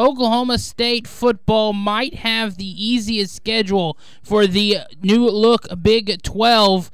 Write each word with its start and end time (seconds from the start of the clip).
Oklahoma 0.00 0.56
State 0.56 1.06
football 1.06 1.74
might 1.74 2.14
have 2.14 2.56
the 2.56 2.64
easiest 2.64 3.36
schedule 3.36 3.98
for 4.22 4.46
the 4.46 4.78
new 5.02 5.28
look 5.28 5.66
Big 5.82 6.22
12 6.22 6.90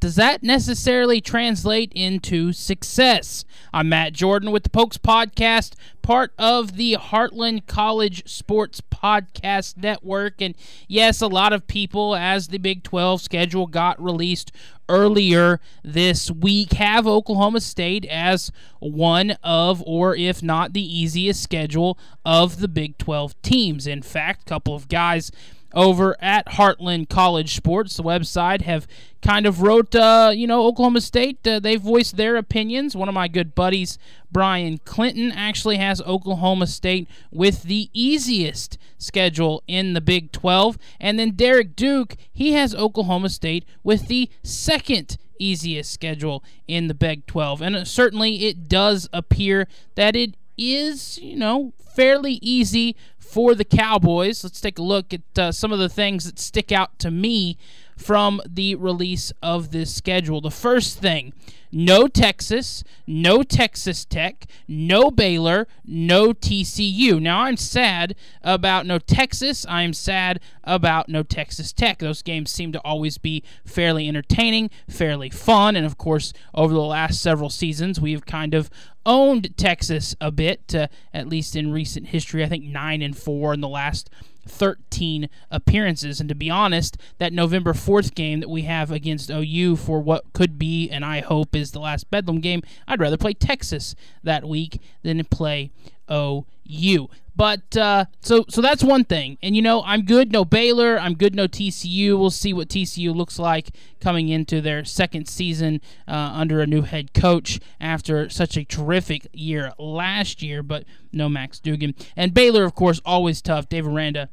does 0.00 0.14
that 0.14 0.42
necessarily 0.42 1.20
translate 1.20 1.92
into 1.92 2.54
success? 2.54 3.44
I'm 3.72 3.90
Matt 3.90 4.14
Jordan 4.14 4.50
with 4.50 4.62
the 4.62 4.70
Pokes 4.70 4.96
Podcast, 4.96 5.74
part 6.00 6.32
of 6.38 6.76
the 6.76 6.94
Heartland 6.94 7.66
College 7.66 8.26
Sports 8.26 8.80
Podcast 8.80 9.76
Network. 9.76 10.40
And 10.40 10.54
yes, 10.88 11.20
a 11.20 11.26
lot 11.26 11.52
of 11.52 11.66
people, 11.66 12.16
as 12.16 12.48
the 12.48 12.56
Big 12.56 12.82
12 12.82 13.20
schedule 13.20 13.66
got 13.66 14.02
released 14.02 14.52
earlier 14.88 15.60
this 15.84 16.30
week, 16.30 16.72
have 16.72 17.06
Oklahoma 17.06 17.60
State 17.60 18.06
as 18.06 18.50
one 18.78 19.32
of, 19.42 19.82
or 19.86 20.16
if 20.16 20.42
not 20.42 20.72
the 20.72 20.98
easiest 20.98 21.42
schedule 21.42 21.98
of 22.24 22.60
the 22.60 22.68
Big 22.68 22.96
12 22.96 23.40
teams. 23.42 23.86
In 23.86 24.00
fact, 24.00 24.42
a 24.42 24.46
couple 24.46 24.74
of 24.74 24.88
guys 24.88 25.30
over 25.74 26.16
at 26.20 26.46
Heartland 26.46 27.08
College 27.08 27.54
Sports, 27.54 27.96
the 27.96 28.02
website, 28.02 28.62
have 28.62 28.86
kind 29.22 29.46
of 29.46 29.62
wrote, 29.62 29.94
uh, 29.94 30.32
you 30.34 30.46
know, 30.46 30.66
Oklahoma 30.66 31.00
State. 31.00 31.46
Uh, 31.46 31.60
they 31.60 31.76
voiced 31.76 32.16
their 32.16 32.36
opinions. 32.36 32.96
One 32.96 33.08
of 33.08 33.14
my 33.14 33.28
good 33.28 33.54
buddies, 33.54 33.98
Brian 34.30 34.78
Clinton, 34.78 35.30
actually 35.32 35.76
has 35.76 36.00
Oklahoma 36.02 36.66
State 36.66 37.08
with 37.30 37.64
the 37.64 37.90
easiest 37.92 38.78
schedule 38.98 39.62
in 39.66 39.92
the 39.92 40.00
Big 40.00 40.32
12. 40.32 40.78
And 40.98 41.18
then 41.18 41.32
Derek 41.32 41.76
Duke, 41.76 42.16
he 42.32 42.52
has 42.52 42.74
Oklahoma 42.74 43.28
State 43.28 43.64
with 43.82 44.08
the 44.08 44.30
second 44.42 45.18
easiest 45.38 45.92
schedule 45.92 46.44
in 46.68 46.88
the 46.88 46.94
Big 46.94 47.26
12. 47.26 47.62
And 47.62 47.76
uh, 47.76 47.84
certainly 47.84 48.46
it 48.46 48.68
does 48.68 49.08
appear 49.12 49.66
that 49.94 50.14
it 50.14 50.36
is, 50.56 51.18
you 51.18 51.36
know, 51.36 51.72
fairly 51.94 52.38
easy 52.42 52.94
for 53.30 53.54
the 53.54 53.64
Cowboys. 53.64 54.42
Let's 54.42 54.60
take 54.60 54.78
a 54.78 54.82
look 54.82 55.14
at 55.14 55.38
uh, 55.38 55.52
some 55.52 55.72
of 55.72 55.78
the 55.78 55.88
things 55.88 56.24
that 56.24 56.38
stick 56.38 56.72
out 56.72 56.98
to 56.98 57.10
me 57.10 57.56
from 58.00 58.40
the 58.48 58.74
release 58.76 59.32
of 59.42 59.70
this 59.70 59.94
schedule. 59.94 60.40
The 60.40 60.50
first 60.50 60.98
thing 60.98 61.32
no 61.72 62.08
Texas, 62.08 62.82
no 63.06 63.44
Texas 63.44 64.04
Tech, 64.04 64.46
no 64.66 65.10
Baylor, 65.10 65.68
no 65.84 66.32
TCU. 66.32 67.20
Now, 67.20 67.42
I'm 67.42 67.56
sad 67.56 68.16
about 68.42 68.86
no 68.86 68.98
Texas. 68.98 69.64
I'm 69.68 69.92
sad 69.92 70.40
about 70.64 71.08
no 71.08 71.22
Texas 71.22 71.72
Tech. 71.72 72.00
Those 72.00 72.22
games 72.22 72.50
seem 72.50 72.72
to 72.72 72.80
always 72.80 73.18
be 73.18 73.44
fairly 73.64 74.08
entertaining, 74.08 74.70
fairly 74.88 75.30
fun, 75.30 75.76
and 75.76 75.86
of 75.86 75.96
course, 75.96 76.32
over 76.54 76.74
the 76.74 76.80
last 76.80 77.22
several 77.22 77.50
seasons, 77.50 78.00
we've 78.00 78.26
kind 78.26 78.52
of 78.52 78.68
owned 79.06 79.56
Texas 79.56 80.16
a 80.20 80.32
bit, 80.32 80.74
uh, 80.74 80.88
at 81.14 81.28
least 81.28 81.54
in 81.54 81.72
recent 81.72 82.08
history. 82.08 82.42
I 82.42 82.48
think 82.48 82.64
9 82.64 83.00
and 83.00 83.16
4 83.16 83.54
in 83.54 83.60
the 83.60 83.68
last 83.68 84.10
13 84.50 85.28
appearances. 85.50 86.20
And 86.20 86.28
to 86.28 86.34
be 86.34 86.50
honest, 86.50 86.96
that 87.18 87.32
November 87.32 87.72
4th 87.72 88.14
game 88.14 88.40
that 88.40 88.50
we 88.50 88.62
have 88.62 88.90
against 88.90 89.30
OU 89.30 89.76
for 89.76 90.00
what 90.00 90.32
could 90.32 90.58
be, 90.58 90.90
and 90.90 91.04
I 91.04 91.20
hope, 91.20 91.54
is 91.54 91.72
the 91.72 91.80
last 91.80 92.10
Bedlam 92.10 92.40
game, 92.40 92.62
I'd 92.86 93.00
rather 93.00 93.16
play 93.16 93.34
Texas 93.34 93.94
that 94.22 94.44
week 94.44 94.80
than 95.02 95.22
play 95.24 95.70
OU. 96.10 97.08
But 97.40 97.74
uh, 97.74 98.04
so 98.20 98.44
so 98.50 98.60
that's 98.60 98.84
one 98.84 99.04
thing. 99.04 99.38
And 99.42 99.56
you 99.56 99.62
know, 99.62 99.82
I'm 99.86 100.02
good 100.02 100.30
no 100.30 100.44
Baylor, 100.44 100.98
I'm 100.98 101.14
good 101.14 101.34
no 101.34 101.46
TCU. 101.46 102.18
We'll 102.18 102.28
see 102.28 102.52
what 102.52 102.68
TCU 102.68 103.14
looks 103.14 103.38
like 103.38 103.70
coming 103.98 104.28
into 104.28 104.60
their 104.60 104.84
second 104.84 105.26
season 105.26 105.80
uh, 106.06 106.32
under 106.34 106.60
a 106.60 106.66
new 106.66 106.82
head 106.82 107.14
coach 107.14 107.58
after 107.80 108.28
such 108.28 108.58
a 108.58 108.64
terrific 108.64 109.26
year 109.32 109.72
last 109.78 110.42
year. 110.42 110.62
But 110.62 110.84
no 111.12 111.30
Max 111.30 111.58
Duggan. 111.58 111.94
and 112.14 112.34
Baylor, 112.34 112.64
of 112.64 112.74
course, 112.74 113.00
always 113.06 113.40
tough. 113.40 113.70
Dave 113.70 113.86
Aranda 113.86 114.28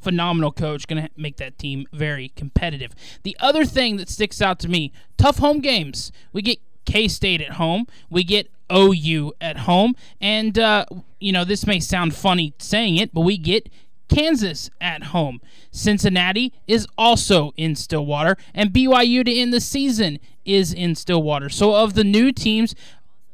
phenomenal 0.00 0.52
coach, 0.52 0.86
going 0.86 1.02
to 1.02 1.10
make 1.16 1.36
that 1.36 1.58
team 1.58 1.86
very 1.92 2.30
competitive. 2.36 2.94
The 3.22 3.36
other 3.40 3.64
thing 3.64 3.96
that 3.96 4.08
sticks 4.08 4.40
out 4.40 4.58
to 4.60 4.68
me 4.68 4.92
tough 5.16 5.38
home 5.38 5.60
games. 5.60 6.12
We 6.32 6.42
get 6.42 6.58
K 6.84 7.08
State 7.08 7.40
at 7.40 7.52
home, 7.52 7.86
we 8.10 8.24
get 8.24 8.50
OU 8.72 9.32
at 9.40 9.58
home, 9.58 9.94
and, 10.20 10.58
uh, 10.58 10.86
you 11.20 11.32
know, 11.32 11.44
this 11.44 11.66
may 11.66 11.80
sound 11.80 12.14
funny 12.14 12.54
saying 12.58 12.96
it, 12.96 13.12
but 13.12 13.20
we 13.20 13.36
get 13.36 13.68
Kansas 14.08 14.70
at 14.80 15.04
home. 15.04 15.40
Cincinnati 15.70 16.52
is 16.66 16.86
also 16.96 17.52
in 17.56 17.74
Stillwater, 17.74 18.36
and 18.54 18.70
BYU 18.70 19.24
to 19.24 19.34
end 19.34 19.52
the 19.52 19.60
season 19.60 20.18
is 20.44 20.72
in 20.72 20.94
Stillwater. 20.94 21.48
So, 21.48 21.74
of 21.74 21.94
the 21.94 22.04
new 22.04 22.32
teams, 22.32 22.74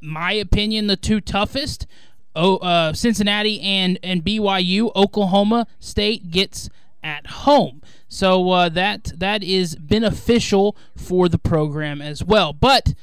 my 0.01 0.33
opinion, 0.33 0.87
the 0.87 0.97
two 0.97 1.21
toughest 1.21 1.87
oh, 2.35 2.57
uh, 2.59 2.93
Cincinnati 2.93 3.61
and, 3.61 3.99
and 4.03 4.25
BYU, 4.25 4.91
Oklahoma 4.95 5.67
State 5.79 6.31
gets 6.31 6.69
at 7.03 7.27
home. 7.27 7.83
So 8.09 8.51
uh, 8.51 8.69
that 8.71 9.13
that 9.17 9.43
is 9.43 9.75
beneficial 9.75 10.77
for 10.97 11.29
the 11.29 11.39
program 11.39 12.03
as 12.03 12.23
well. 12.23 12.53
But 12.53 12.95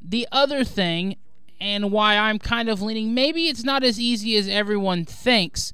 the 0.00 0.28
other 0.30 0.62
thing, 0.64 1.16
and 1.60 1.90
why 1.90 2.16
I'm 2.16 2.38
kind 2.38 2.68
of 2.68 2.82
leaning, 2.82 3.14
maybe 3.14 3.48
it's 3.48 3.64
not 3.64 3.82
as 3.82 3.98
easy 3.98 4.36
as 4.36 4.46
everyone 4.48 5.04
thinks. 5.04 5.72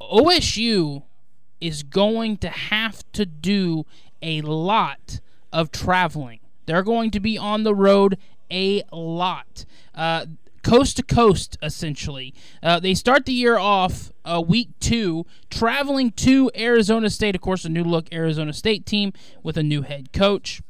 OSU 0.00 1.02
is 1.60 1.82
going 1.82 2.36
to 2.38 2.48
have 2.48 3.04
to 3.12 3.24
do 3.26 3.84
a 4.20 4.40
lot 4.42 5.20
of 5.52 5.70
traveling. 5.70 6.40
They're 6.66 6.82
going 6.82 7.10
to 7.12 7.20
be 7.20 7.36
on 7.36 7.62
the 7.64 7.74
road 7.74 8.18
a 8.50 8.82
lot. 8.92 9.64
Uh, 9.94 10.26
coast 10.62 10.96
to 10.96 11.02
coast, 11.02 11.58
essentially. 11.62 12.34
Uh, 12.62 12.80
they 12.80 12.94
start 12.94 13.26
the 13.26 13.32
year 13.32 13.58
off 13.58 14.12
uh, 14.24 14.42
week 14.46 14.70
two, 14.80 15.26
traveling 15.50 16.10
to 16.12 16.50
Arizona 16.56 17.10
State. 17.10 17.34
Of 17.34 17.40
course, 17.40 17.64
a 17.64 17.68
new 17.68 17.84
look 17.84 18.12
Arizona 18.12 18.52
State 18.52 18.86
team 18.86 19.12
with 19.42 19.56
a 19.56 19.62
new 19.62 19.82
head 19.82 20.12
coach. 20.12 20.62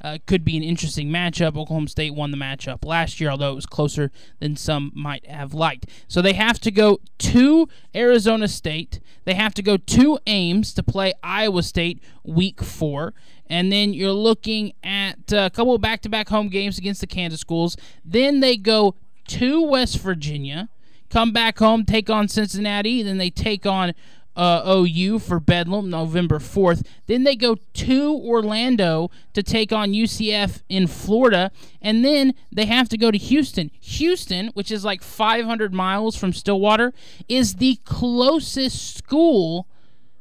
Uh, 0.00 0.18
could 0.26 0.44
be 0.44 0.54
an 0.54 0.62
interesting 0.62 1.08
matchup. 1.08 1.56
Oklahoma 1.56 1.88
State 1.88 2.14
won 2.14 2.30
the 2.30 2.36
matchup 2.36 2.84
last 2.84 3.22
year, 3.22 3.30
although 3.30 3.50
it 3.52 3.54
was 3.54 3.64
closer 3.64 4.10
than 4.38 4.54
some 4.54 4.92
might 4.94 5.26
have 5.26 5.54
liked. 5.54 5.86
So 6.08 6.20
they 6.20 6.34
have 6.34 6.60
to 6.60 6.70
go 6.70 7.00
to 7.20 7.68
Arizona 7.94 8.46
State. 8.46 9.00
They 9.24 9.32
have 9.32 9.54
to 9.54 9.62
go 9.62 9.78
to 9.78 10.18
Ames 10.26 10.74
to 10.74 10.82
play 10.82 11.14
Iowa 11.22 11.62
State 11.62 12.02
week 12.22 12.62
four. 12.62 13.14
And 13.46 13.72
then 13.72 13.94
you're 13.94 14.12
looking 14.12 14.74
at 14.82 15.32
a 15.32 15.48
couple 15.48 15.78
back 15.78 16.02
to 16.02 16.10
back 16.10 16.28
home 16.28 16.48
games 16.48 16.76
against 16.76 17.00
the 17.00 17.06
Kansas 17.06 17.40
schools. 17.40 17.74
Then 18.04 18.40
they 18.40 18.58
go 18.58 18.96
to 19.28 19.62
West 19.62 19.98
Virginia, 19.98 20.68
come 21.10 21.32
back 21.32 21.58
home, 21.58 21.84
take 21.84 22.10
on 22.10 22.28
Cincinnati, 22.28 23.02
then 23.02 23.18
they 23.18 23.30
take 23.30 23.66
on 23.66 23.94
uh, 24.36 24.62
OU 24.66 25.20
for 25.20 25.38
Bedlam 25.38 25.90
November 25.90 26.38
4th. 26.38 26.84
Then 27.06 27.24
they 27.24 27.36
go 27.36 27.56
to 27.74 28.12
Orlando 28.14 29.10
to 29.32 29.42
take 29.42 29.72
on 29.72 29.92
UCF 29.92 30.62
in 30.68 30.86
Florida. 30.86 31.50
And 31.80 32.04
then 32.04 32.34
they 32.50 32.66
have 32.66 32.88
to 32.90 32.98
go 32.98 33.10
to 33.10 33.18
Houston. 33.18 33.70
Houston, 33.80 34.48
which 34.48 34.70
is 34.70 34.84
like 34.84 35.02
500 35.02 35.72
miles 35.72 36.16
from 36.16 36.32
Stillwater, 36.32 36.92
is 37.28 37.56
the 37.56 37.78
closest 37.84 38.96
school, 38.96 39.68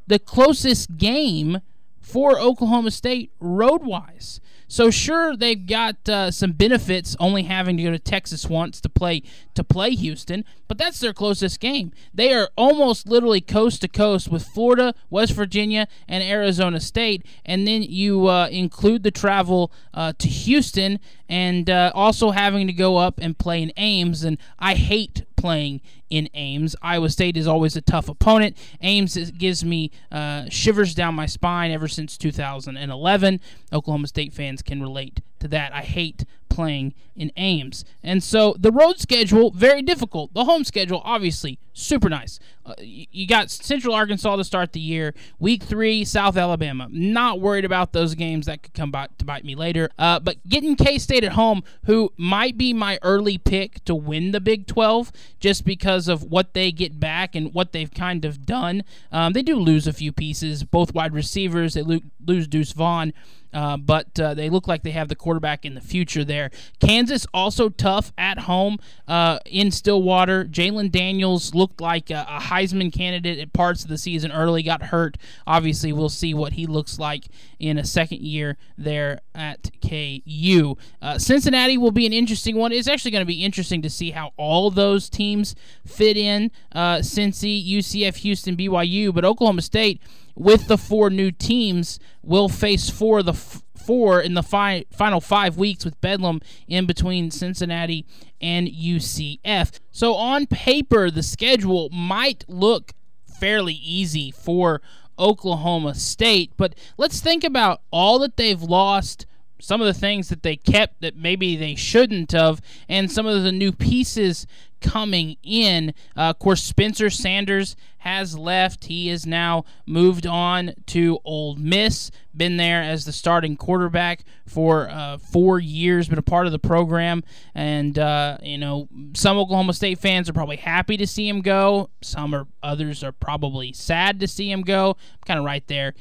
the 0.08 0.20
closest 0.20 0.98
game 0.98 1.62
for 2.02 2.40
Oklahoma 2.40 2.92
State 2.92 3.32
road 3.40 3.84
wise. 3.84 4.40
So 4.74 4.90
sure, 4.90 5.38
they've 5.38 5.68
got 5.68 6.10
uh, 6.10 6.32
some 6.32 6.54
benefits 6.54 7.16
only 7.20 7.44
having 7.44 7.78
to 7.78 7.84
go 7.84 7.92
to 7.92 8.00
Texas 8.00 8.48
once 8.48 8.82
to 8.82 8.90
play 8.90 9.22
to 9.54 9.64
play 9.64 9.92
Houston, 9.92 10.44
but 10.68 10.80
that's 10.80 11.00
their 11.00 11.14
closest 11.14 11.60
game. 11.60 11.92
They 12.12 12.34
are 12.34 12.50
almost 12.58 13.08
literally 13.08 13.40
coast 13.40 13.82
to 13.82 13.88
coast 13.88 14.32
with 14.32 14.44
Florida, 14.44 14.96
West 15.12 15.34
Virginia, 15.34 15.88
and 16.08 16.24
Arizona 16.24 16.80
State, 16.80 17.24
and 17.46 17.68
then 17.68 17.84
you 17.84 18.26
uh, 18.28 18.48
include 18.48 19.04
the 19.04 19.12
travel 19.12 19.72
uh, 19.94 20.14
to 20.18 20.28
Houston 20.28 21.00
and 21.30 21.70
uh, 21.70 21.92
also 21.94 22.32
having 22.32 22.66
to 22.66 22.74
go 22.74 22.98
up 22.98 23.20
and 23.22 23.38
play 23.38 23.62
in 23.62 23.72
Ames. 23.78 24.24
And 24.24 24.40
I 24.58 24.74
hate 24.74 25.24
playing 25.36 25.82
in 26.14 26.30
Ames. 26.36 26.76
Iowa 26.84 27.10
State 27.10 27.36
is 27.36 27.48
always 27.48 27.76
a 27.76 27.82
tough 27.82 28.08
opponent. 28.08 28.56
Ames 28.82 29.16
gives 29.32 29.66
me 29.66 29.90
uh, 30.12 30.48
shivers 30.48 30.94
down 30.94 31.16
my 31.16 31.26
spine 31.26 31.72
ever 31.72 31.88
since 31.88 32.18
2011. 32.18 33.40
Oklahoma 33.74 34.08
State 34.08 34.32
fans 34.32 34.62
can 34.62 34.80
relate 34.80 35.22
to 35.40 35.48
that. 35.48 35.74
I 35.74 35.82
hate 35.82 36.24
playing 36.54 36.94
in 37.16 37.32
Ames. 37.36 37.84
And 38.04 38.24
so 38.24 38.56
the 38.60 38.72
road 38.72 39.00
schedule, 39.00 39.52
very 39.52 39.82
difficult. 39.82 40.34
The 40.34 40.46
home 40.46 40.64
schedule, 40.64 41.02
obviously, 41.04 41.60
super 41.74 42.10
nice. 42.10 42.40
Uh, 42.66 42.74
you 42.80 43.28
got 43.28 43.50
Central 43.52 43.94
Arkansas 43.94 44.36
to 44.36 44.44
start 44.44 44.74
the 44.74 44.80
year. 44.80 45.14
Week 45.40 45.64
three, 45.64 46.06
South 46.06 46.38
Alabama. 46.38 46.88
Not 46.92 47.40
worried 47.40 47.66
about 47.66 47.92
those 47.92 48.16
games 48.16 48.46
that 48.46 48.64
could 48.64 48.74
come 48.74 48.92
back 48.92 49.18
to 49.18 49.26
bite 49.26 49.44
me 49.44 49.56
later. 49.56 49.90
Uh, 49.98 50.20
but 50.20 50.38
getting 50.48 50.76
K 50.76 50.98
State 50.98 51.24
at 51.24 51.34
home, 51.34 51.64
who 51.86 52.14
might 52.18 52.58
be 52.58 52.74
my 52.74 53.00
early 53.02 53.38
pick 53.38 53.84
to 53.86 53.96
win 53.96 54.32
the 54.32 54.40
Big 54.40 54.68
12, 54.68 55.12
just 55.40 55.66
because 55.66 56.03
of 56.08 56.24
what 56.24 56.54
they 56.54 56.72
get 56.72 57.00
back 57.00 57.36
and 57.36 57.54
what 57.54 57.72
they've 57.72 57.94
kind 57.94 58.26
of 58.26 58.46
done. 58.46 58.84
Um, 59.12 59.34
they 59.34 59.42
do 59.42 59.56
lose 59.56 59.88
a 59.88 59.94
few 59.94 60.12
pieces, 60.12 60.64
both 60.64 60.94
wide 60.94 61.14
receivers. 61.14 61.74
They 61.74 62.02
lose 62.26 62.48
Deuce 62.48 62.72
Vaughn. 62.72 63.14
uh, 63.54 63.78
but 63.78 64.20
uh, 64.20 64.34
they 64.34 64.50
look 64.50 64.68
like 64.68 64.84
they 64.84 64.92
have 64.92 65.10
the 65.10 65.16
quarterback 65.16 65.64
in 65.64 65.76
the 65.76 65.82
future 65.82 66.24
there. 66.24 66.50
Kansas 66.80 67.28
also 67.34 67.70
tough 67.70 68.12
at 68.18 68.40
home 68.40 68.80
uh, 69.08 69.40
in 69.46 69.72
Stillwater. 69.72 70.46
Jalon 70.46 70.92
Daniels 70.92 71.54
looked 71.54 71.80
like 71.80 72.10
a, 72.10 72.26
a, 72.28 72.40
Heisman 72.40 72.92
candidate 72.92 73.40
at 73.40 73.54
parts 73.54 73.84
of 73.84 73.90
the 73.90 73.98
season 73.98 74.32
early, 74.32 74.64
got 74.64 74.84
hurt. 74.84 75.18
Obviously, 75.46 75.94
we'll 75.94 76.10
see 76.10 76.34
what 76.34 76.54
he 76.54 76.66
looks 76.66 76.98
like 76.98 77.26
in 77.60 77.78
a 77.78 77.84
second 77.84 78.22
year 78.22 78.58
there 78.78 79.20
at 79.36 79.70
KU. 79.82 80.76
Uh, 81.02 81.18
Cincinnati 81.18 81.78
will 81.78 81.92
be 81.92 82.06
an 82.06 82.14
interesting 82.14 82.56
one. 82.56 82.72
It's 82.72 82.88
actually 82.88 83.12
going 83.12 83.22
to 83.22 83.26
be 83.26 83.44
interesting 83.44 83.82
to 83.84 83.90
see 83.90 84.12
how 84.12 84.32
all 84.38 84.72
those 84.72 85.10
teams 85.10 85.56
fit 85.86 86.18
in 86.18 86.52
uh, 86.74 86.98
Cincy, 86.98 87.66
UCF, 87.66 88.18
Houston, 88.18 88.58
BYU, 88.58 89.14
but 89.14 89.24
Oklahoma 89.24 89.62
State 89.62 90.02
with 90.36 90.68
the 90.68 90.78
four 90.78 91.10
new 91.10 91.32
teams 91.32 92.00
will 92.22 92.50
face 92.50 92.90
four 92.90 93.22
the 93.24 93.34
f- 93.34 93.64
four 93.76 94.22
in 94.22 94.34
the 94.34 94.44
fi- 94.44 94.86
final 94.92 95.22
five 95.22 95.58
weeks 95.58 95.86
with 95.86 96.00
Bedlam 96.02 96.42
in 96.68 96.86
between 96.86 97.32
Cincinnati 97.32 98.06
and 98.42 98.68
UCF. 98.68 99.80
So 99.92 100.16
on 100.16 100.48
paper, 100.48 101.12
the 101.12 101.24
schedule 101.24 101.90
might 101.90 102.46
look 102.48 102.94
fairly 103.40 103.74
easy 103.74 104.32
for 104.32 104.82
Oklahoma 105.20 105.96
State, 105.96 106.52
but 106.58 106.74
let's 106.98 107.20
think 107.20 107.44
about 107.44 107.82
all 107.92 108.20
that 108.20 108.38
they've 108.38 108.62
lost 108.62 109.26
some 109.60 109.80
of 109.80 109.88
the 109.88 109.94
things 109.94 110.28
that 110.28 110.44
they 110.44 110.58
kept 110.58 111.00
that 111.02 111.16
maybe 111.16 111.56
they 111.56 111.74
shouldn't 111.76 112.34
have, 112.34 112.62
and 112.90 113.10
some 113.10 113.26
of 113.26 113.44
the 113.44 113.52
new 113.52 113.72
pieces 113.72 114.46
coming 114.84 115.38
in. 115.42 115.96
Uh, 116.16 116.30
of 116.30 116.40
course, 116.40 116.62
Spencer 116.62 117.10
Sanders 117.10 117.76
has 118.00 118.38
left. 118.38 118.86
He 118.86 119.10
is 119.10 119.26
now 119.26 119.64
moved 119.88 120.28
on 120.28 120.74
to 120.88 121.20
Ole 121.24 121.56
Miss. 121.56 122.12
Been 122.36 122.58
there 122.58 122.82
as 122.82 123.06
the 123.06 123.14
starting 123.14 123.56
quarterback 123.56 124.26
for 124.46 124.90
uh, 124.90 125.18
four 125.18 125.60
years, 125.60 126.10
been 126.10 126.18
a 126.18 126.22
part 126.22 126.46
of 126.46 126.52
the 126.52 126.60
program. 126.60 127.24
And, 127.56 127.98
uh, 127.98 128.40
you 128.44 128.58
know, 128.58 128.90
some 129.14 129.38
Oklahoma 129.38 129.74
State 129.74 130.00
fans 130.00 130.30
are 130.30 130.34
probably 130.34 130.58
happy 130.58 130.98
to 130.98 131.08
see 131.08 131.30
him 131.30 131.42
go. 131.42 131.90
Some 132.02 132.36
are, 132.36 132.48
others 132.62 133.04
are 133.04 133.14
probably 133.14 133.72
sad 133.72 134.20
to 134.20 134.28
see 134.28 134.52
him 134.52 134.64
go. 134.64 134.98
I'm 135.14 135.26
kind 135.26 135.40
of 135.40 135.46
right 135.46 135.66
there 135.68 135.94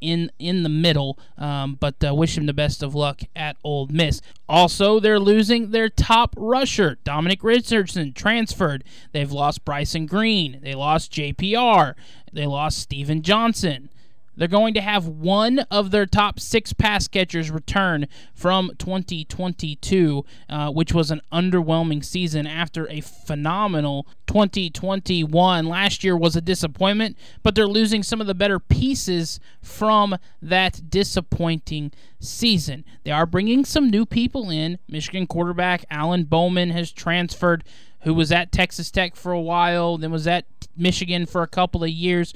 in 0.00 0.30
in 0.38 0.62
the 0.62 0.68
middle. 0.68 1.18
Um, 1.38 1.76
but 1.78 2.02
uh, 2.04 2.14
wish 2.14 2.36
him 2.36 2.46
the 2.46 2.52
best 2.52 2.82
of 2.82 2.94
luck 2.94 3.20
at 3.36 3.56
Ole 3.62 3.86
Miss. 3.88 4.20
Also, 4.48 5.00
they're 5.00 5.18
losing 5.18 5.70
their 5.70 5.88
top 5.88 6.34
rusher, 6.36 6.98
Dominic 7.02 7.42
Richardson, 7.42 8.12
transferred. 8.12 8.84
They've 9.12 9.32
lost 9.32 9.64
Bryson 9.64 10.06
Green. 10.06 10.60
They 10.62 10.74
lost 10.74 11.12
JPR. 11.12 11.94
They 12.32 12.46
lost 12.46 12.78
Steven 12.78 13.22
Johnson. 13.22 13.88
They're 14.36 14.48
going 14.48 14.74
to 14.74 14.80
have 14.80 15.06
one 15.06 15.60
of 15.70 15.90
their 15.90 16.06
top 16.06 16.40
six 16.40 16.72
pass 16.72 17.08
catchers 17.08 17.50
return 17.50 18.06
from 18.34 18.72
2022, 18.78 20.24
uh, 20.48 20.70
which 20.70 20.92
was 20.92 21.10
an 21.10 21.20
underwhelming 21.32 22.04
season 22.04 22.46
after 22.46 22.88
a 22.88 23.00
phenomenal 23.00 24.06
2021. 24.26 25.66
Last 25.66 26.04
year 26.04 26.16
was 26.16 26.36
a 26.36 26.40
disappointment, 26.40 27.16
but 27.42 27.54
they're 27.54 27.66
losing 27.66 28.02
some 28.02 28.20
of 28.20 28.26
the 28.26 28.34
better 28.34 28.58
pieces 28.58 29.40
from 29.62 30.16
that 30.42 30.90
disappointing 30.90 31.92
season. 32.20 32.84
They 33.04 33.10
are 33.10 33.26
bringing 33.26 33.64
some 33.64 33.90
new 33.90 34.06
people 34.06 34.50
in. 34.50 34.78
Michigan 34.88 35.26
quarterback 35.26 35.84
Alan 35.90 36.24
Bowman 36.24 36.70
has 36.70 36.92
transferred 36.92 37.64
who 38.04 38.14
was 38.14 38.30
at 38.30 38.52
Texas 38.52 38.90
Tech 38.90 39.16
for 39.16 39.32
a 39.32 39.40
while, 39.40 39.96
then 39.96 40.10
was 40.10 40.26
at 40.26 40.44
Michigan 40.76 41.26
for 41.26 41.42
a 41.42 41.48
couple 41.48 41.82
of 41.82 41.90
years. 41.90 42.34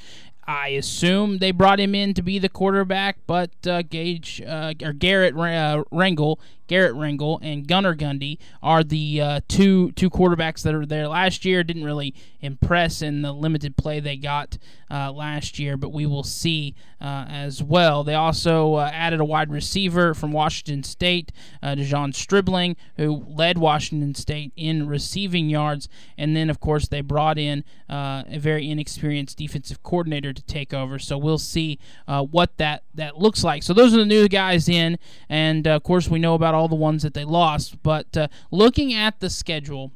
I 0.49 0.69
assume 0.69 1.39
they 1.39 1.51
brought 1.51 1.79
him 1.79 1.95
in 1.95 2.15
to 2.15 2.23
be 2.23 2.39
the 2.39 2.49
quarterback, 2.49 3.19
but 3.27 3.51
uh, 3.67 3.83
Gage 3.83 4.41
uh, 4.41 4.73
or 4.83 4.95
Garrett 4.95 5.37
uh, 5.37 5.83
Garrett 6.69 6.95
Rangel 6.95 7.39
and 7.43 7.67
Gunnar 7.67 7.97
Gundy 7.97 8.39
are 8.63 8.85
the 8.85 9.21
uh, 9.21 9.41
two 9.49 9.91
two 9.93 10.11
quarterbacks 10.11 10.63
that 10.63 10.75
are 10.75 10.87
there 10.87 11.09
last 11.09 11.45
year. 11.45 11.65
Didn't 11.65 11.85
really 11.85 12.15
impress 12.41 13.03
in 13.03 13.23
the 13.23 13.33
limited 13.33 13.77
play 13.77 13.99
they 13.99 14.17
got 14.17 14.59
uh, 14.91 15.11
last 15.11 15.59
year, 15.59 15.77
but 15.77 15.93
we 15.93 16.07
will 16.07 16.23
see 16.23 16.75
uh, 17.01 17.25
as 17.29 17.63
well. 17.63 18.05
They 18.05 18.15
also 18.15 18.75
uh, 18.75 18.91
added 18.93 19.21
a 19.21 19.25
wide 19.25 19.51
receiver 19.51 20.15
from 20.15 20.33
Washington 20.33 20.83
State, 20.83 21.33
uh, 21.63 21.75
De'Zhaun 21.75 22.15
Stribling, 22.15 22.77
who 22.97 23.25
led 23.27 23.59
Washington 23.59 24.15
State 24.15 24.53
in 24.57 24.87
receiving 24.87 25.49
yards, 25.49 25.89
and 26.17 26.37
then 26.37 26.51
of 26.51 26.61
course 26.61 26.87
they 26.89 27.01
brought 27.01 27.39
in 27.39 27.65
uh, 27.89 28.23
a 28.29 28.39
very 28.39 28.71
inexperienced 28.71 29.39
defensive 29.39 29.83
coordinator 29.83 30.33
to 30.33 30.43
take 30.43 30.73
over. 30.75 30.99
So 30.99 31.17
we'll 31.19 31.39
see 31.39 31.79
what 32.07 32.57
that 32.59 32.83
that 32.95 33.19
looks 33.19 33.43
like. 33.43 33.63
So 33.63 33.73
those 33.73 33.95
are 33.95 33.99
the 33.99 34.05
new 34.05 34.29
guys 34.29 34.69
in, 34.69 34.99
and 35.29 35.67
of 35.67 35.83
course 35.83 36.09
we 36.09 36.19
know 36.19 36.35
about 36.35 36.55
all 36.59 36.69
the 36.69 36.75
ones 36.75 37.03
that 37.03 37.15
they 37.15 37.25
lost. 37.25 37.83
But 37.83 38.17
uh, 38.17 38.29
looking 38.51 38.93
at 38.93 39.21
the 39.21 39.31
schedule 39.31 39.93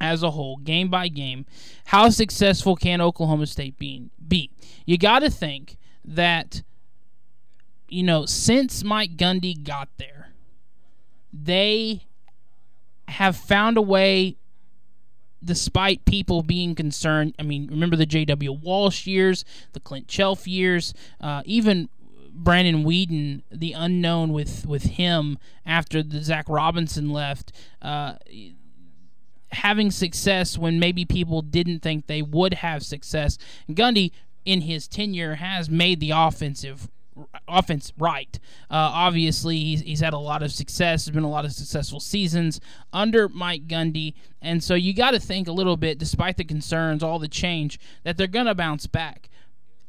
as 0.00 0.22
a 0.22 0.32
whole, 0.32 0.56
game 0.58 0.88
by 0.88 1.08
game, 1.08 1.46
how 1.86 2.10
successful 2.10 2.76
can 2.76 3.00
Oklahoma 3.00 3.46
State 3.46 3.78
be? 3.78 4.10
be? 4.26 4.50
You 4.86 4.98
got 4.98 5.20
to 5.20 5.30
think 5.30 5.76
that, 6.04 6.62
you 7.88 8.02
know, 8.02 8.26
since 8.26 8.82
Mike 8.82 9.16
Gundy 9.16 9.62
got 9.62 9.88
there, 9.98 10.30
they 11.32 12.02
have 13.08 13.36
found 13.36 13.76
a 13.76 13.82
way 13.82 14.36
despite 15.42 16.04
people 16.04 16.42
being 16.42 16.74
concerned. 16.74 17.34
I 17.38 17.42
mean, 17.42 17.66
remember 17.68 17.96
the 17.96 18.06
J.W. 18.06 18.52
Walsh 18.52 19.06
years, 19.06 19.44
the 19.72 19.80
Clint 19.80 20.06
Chelf 20.06 20.46
years, 20.46 20.92
uh, 21.20 21.42
even 21.44 21.88
Brandon 22.32 22.84
Weeden, 22.84 23.42
the 23.50 23.72
unknown 23.72 24.32
with 24.32 24.66
with 24.66 24.84
him 24.84 25.38
after 25.64 26.02
the 26.02 26.22
Zach 26.22 26.48
Robinson 26.48 27.10
left, 27.10 27.52
uh, 27.82 28.14
having 29.52 29.90
success 29.90 30.56
when 30.56 30.78
maybe 30.78 31.04
people 31.04 31.42
didn't 31.42 31.80
think 31.80 32.06
they 32.06 32.22
would 32.22 32.54
have 32.54 32.82
success. 32.82 33.38
Gundy, 33.70 34.12
in 34.44 34.62
his 34.62 34.88
tenure, 34.88 35.36
has 35.36 35.68
made 35.68 36.00
the 36.00 36.12
offensive 36.12 36.88
offense 37.48 37.92
right. 37.98 38.38
Uh, 38.70 38.90
obviously, 38.94 39.58
he's, 39.58 39.80
he's 39.82 40.00
had 40.00 40.12
a 40.12 40.18
lot 40.18 40.42
of 40.42 40.52
success. 40.52 41.04
There's 41.04 41.14
been 41.14 41.24
a 41.24 41.30
lot 41.30 41.44
of 41.44 41.52
successful 41.52 42.00
seasons 42.00 42.60
under 42.92 43.28
Mike 43.28 43.66
Gundy. 43.66 44.14
And 44.40 44.62
so 44.62 44.74
you 44.74 44.94
got 44.94 45.10
to 45.10 45.20
think 45.20 45.48
a 45.48 45.52
little 45.52 45.76
bit, 45.76 45.98
despite 45.98 46.36
the 46.36 46.44
concerns, 46.44 47.02
all 47.02 47.18
the 47.18 47.28
change, 47.28 47.78
that 48.04 48.16
they're 48.16 48.26
going 48.26 48.46
to 48.46 48.54
bounce 48.54 48.86
back 48.86 49.28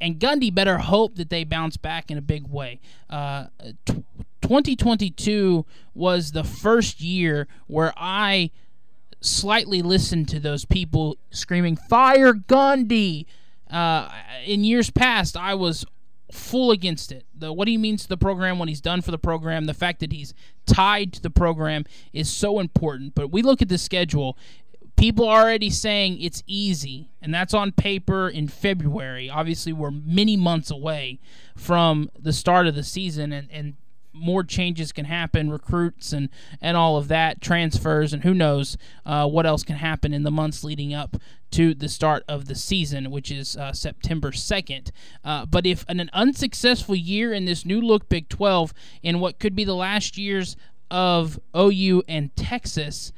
and 0.02 0.20
Gundy 0.20 0.54
better 0.54 0.80
hope 0.80 1.16
that 1.16 1.30
they 1.30 1.44
bounce 1.44 1.78
back 1.78 2.12
in 2.12 2.18
a 2.18 2.22
big 2.22 2.48
way. 2.48 2.82
Uh, 3.10 3.46
t- 3.86 4.04
2022 4.42 5.66
was 5.94 6.32
the 6.32 6.44
first 6.44 7.00
year 7.00 7.48
where 7.68 7.94
I 7.96 8.50
slightly 9.22 9.84
listened 9.84 10.28
to 10.30 10.40
those 10.40 10.66
people 10.66 11.18
screaming 11.30 11.78
"Fire 11.78 12.34
Gundy." 12.34 13.26
Uh, 13.70 14.10
in 14.46 14.66
years 14.66 14.90
past, 14.90 15.38
I 15.38 15.54
was 15.54 15.86
full 16.32 16.72
against 16.72 17.12
it. 17.12 17.26
The 17.38 17.54
what 17.54 17.68
he 17.68 17.78
means 17.78 18.04
to 18.04 18.10
the 18.10 18.18
program, 18.18 18.58
what 18.58 18.68
he's 18.68 18.82
done 18.82 19.02
for 19.02 19.12
the 19.12 19.20
program, 19.20 19.66
the 19.66 19.74
fact 19.74 20.00
that 20.00 20.12
he's 20.12 20.34
tied 20.66 21.14
to 21.14 21.22
the 21.22 21.30
program 21.30 21.86
is 22.12 22.30
so 22.30 22.60
important. 22.60 23.14
But 23.16 23.32
we 23.32 23.42
look 23.44 23.62
at 23.62 23.70
the 23.70 23.78
schedule 23.78 24.38
people 24.96 25.28
are 25.28 25.42
already 25.42 25.70
saying 25.70 26.22
it's 26.22 26.44
easy, 26.48 27.10
and 27.22 27.34
that's 27.34 27.54
on 27.54 27.72
paper 27.72 28.30
in 28.30 28.48
February. 28.48 29.30
Obviously, 29.30 29.74
we're 29.74 29.92
many 29.92 30.38
months 30.38 30.72
away 30.72 31.20
from 31.56 32.10
the 32.20 32.34
start 32.34 32.68
of 32.68 32.76
the 32.76 32.84
season, 32.84 33.32
and, 33.32 33.50
and 33.52 33.76
more 34.14 34.44
changes 34.44 34.92
can 34.92 35.06
happen, 35.06 35.50
recruits 35.50 36.12
and, 36.14 36.30
and 36.62 36.76
all 36.76 36.98
of 36.98 37.08
that, 37.08 37.42
transfers, 37.42 38.14
and 38.14 38.24
who 38.24 38.34
knows 38.34 38.78
uh, 39.06 39.28
what 39.28 39.46
else 39.46 39.64
can 39.64 39.78
happen 39.78 40.14
in 40.14 40.24
the 40.24 40.32
months 40.32 40.64
leading 40.64 40.94
up 40.94 41.18
to 41.52 41.74
the 41.74 41.90
start 41.90 42.24
of 42.28 42.46
the 42.46 42.56
season, 42.56 43.12
which 43.12 43.32
is 43.32 43.58
uh, 43.58 43.74
September 43.74 44.32
2nd. 44.32 44.92
Uh, 45.24 45.46
but 45.46 45.66
if 45.66 45.86
an, 45.88 46.10
unsuccessful 46.14 46.96
year 46.96 47.34
in 47.34 47.46
this 47.46 47.66
new 47.66 47.82
look 47.82 48.10
Big 48.10 48.28
12 48.30 48.74
in 49.02 49.20
what 49.20 49.40
could 49.40 49.56
be 49.56 49.64
the 49.64 49.76
last 49.76 50.18
years 50.18 50.56
of 50.90 51.40
OU 51.56 52.04
and 52.08 52.36
Texas, 52.36 53.14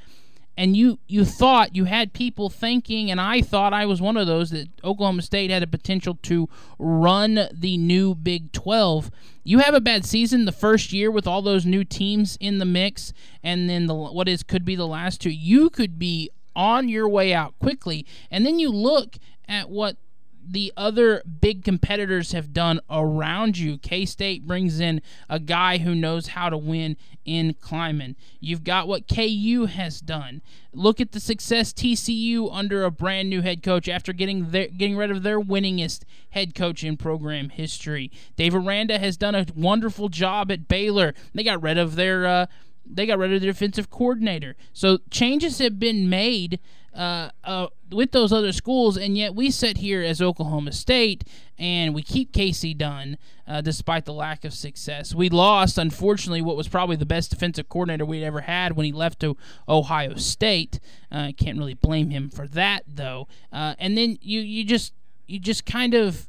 and 0.56 0.78
you 0.78 1.00
you 1.08 1.26
thought 1.26 1.76
you 1.76 1.86
had 1.86 2.14
people 2.14 2.50
thinking 2.50 3.10
and 3.10 3.20
I 3.20 3.42
thought 3.42 3.74
I 3.74 3.86
was 3.86 4.02
one 4.02 4.18
of 4.18 4.28
those 4.28 4.52
that 4.52 4.70
Oklahoma 4.84 5.22
State 5.22 5.50
had 5.50 5.64
a 5.64 5.68
potential 5.68 6.18
to 6.24 6.48
run 6.78 7.48
the 7.52 7.78
new 7.78 8.16
Big 8.16 8.52
12 8.52 9.12
you 9.44 9.60
have 9.60 9.74
a 9.74 9.82
bad 9.82 10.06
season 10.06 10.46
the 10.46 10.52
first 10.52 10.94
year 10.94 11.12
with 11.12 11.28
all 11.28 11.42
those 11.42 11.66
new 11.66 11.84
teams 11.84 12.38
in 12.40 12.60
the 12.60 12.66
mix 12.66 13.14
and 13.44 13.70
then 13.70 13.88
the 13.88 13.94
what 13.94 14.30
is 14.30 14.44
could 14.44 14.64
be 14.64 14.76
the 14.76 14.88
last 14.88 15.22
two. 15.22 15.30
You 15.30 15.70
could 15.70 16.00
be 16.00 16.30
on 16.56 16.88
your 16.88 17.10
way 17.10 17.34
out 17.34 17.58
quickly 17.60 18.06
and 18.32 18.46
then 18.46 18.60
you 18.60 18.70
look 18.70 19.18
at 19.48 19.70
what 19.70 19.98
the 20.46 20.74
other 20.76 21.24
big 21.42 21.64
competitors 21.64 22.32
have 22.32 22.54
done 22.54 22.80
around 22.90 23.58
you. 23.58 23.78
K 23.78 24.06
State 24.06 24.46
brings 24.46 24.80
in 24.80 25.02
a 25.30 25.40
guy 25.40 25.78
who 25.78 25.96
knows 25.96 26.28
how 26.28 26.50
to 26.50 26.58
win 26.58 26.98
in 27.26 27.56
climbing. 27.56 28.16
You've 28.40 28.64
got 28.64 28.88
what 28.88 29.08
KU 29.08 29.66
has 29.66 30.02
done. 30.02 30.42
Look 30.74 31.00
at 31.00 31.12
the 31.12 31.20
success 31.20 31.72
TCU 31.72 32.50
under 32.52 32.84
a 32.84 32.92
brand 32.92 33.30
new 33.30 33.42
head 33.42 33.64
coach 33.64 33.88
after 33.88 34.12
getting 34.12 34.52
their, 34.52 34.68
getting 34.68 34.98
rid 34.98 35.12
of 35.12 35.24
their 35.24 35.40
winningest 35.40 36.04
head 36.32 36.56
coach 36.56 36.84
in 36.84 36.98
program 36.98 37.50
history. 37.50 38.12
Dave 38.36 38.56
Aranda 38.56 39.00
has 39.00 39.18
done 39.18 39.36
a 39.36 39.46
wonderful 39.56 40.10
job 40.10 40.52
at 40.52 40.68
Baylor. 40.68 41.14
They 41.34 41.44
got 41.44 41.62
rid 41.62 41.78
of 41.78 41.96
their 41.96 42.26
uh, 42.26 42.46
they 42.86 43.06
got 43.06 43.18
rid 43.18 43.34
of 43.34 43.42
their 43.42 43.52
defensive 43.52 43.90
coordinator. 43.90 44.56
So 44.74 45.00
changes 45.10 45.60
have 45.60 45.80
been 45.80 46.10
made 46.10 46.60
uh, 46.96 47.30
uh, 47.44 47.68
with 47.92 48.12
those 48.12 48.32
other 48.32 48.52
schools, 48.52 48.98
and 48.98 49.18
yet 49.18 49.34
we 49.36 49.50
sit 49.50 49.78
here 49.78 50.02
as 50.02 50.22
Oklahoma 50.22 50.72
State 50.72 51.24
and 51.58 51.94
we 51.94 52.02
keep 52.02 52.32
Kasey 52.32 52.78
Dunn 52.78 53.18
uh, 53.48 53.62
despite 53.62 54.06
the 54.06 54.14
lack 54.14 54.44
of 54.44 54.54
success. 54.54 55.14
We 55.14 55.30
lost, 55.30 55.78
unfortunately, 55.78 56.42
what 56.42 56.56
was 56.56 56.68
probably 56.68 56.96
the 56.96 57.06
best 57.06 57.30
defensive 57.30 57.70
coordinator 57.70 58.06
we'd 58.06 58.24
ever 58.24 58.42
had 58.42 58.76
when 58.76 58.86
he 58.86 58.92
left 58.92 59.20
to 59.22 59.38
Ohio 59.68 60.16
State. 60.16 60.80
I 61.12 61.30
uh, 61.30 61.32
can't 61.34 61.58
really 61.58 61.74
blame 61.74 62.10
him 62.10 62.30
for 62.30 62.48
that, 62.50 62.84
though. 62.88 63.28
Uh, 63.52 63.76
and 63.80 63.98
then 63.98 64.18
you 64.22 64.40
you 64.42 64.64
just 64.64 64.94
you 65.28 65.40
just 65.40 65.66
kind 65.66 65.94
of 65.94 66.28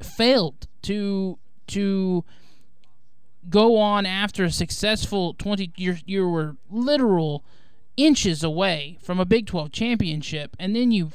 failed 0.00 0.66
to 0.82 1.38
to 1.68 2.24
go 3.48 3.76
on 3.76 4.06
after 4.06 4.44
a 4.44 4.50
successful 4.50 5.34
20 5.34 5.72
you 5.76 5.96
you 6.06 6.28
were 6.28 6.56
literal 6.70 7.44
inches 7.96 8.42
away 8.42 8.98
from 9.02 9.20
a 9.20 9.24
Big 9.24 9.46
12 9.46 9.72
championship, 9.72 10.56
and 10.58 10.74
then 10.74 10.90
you 10.90 11.10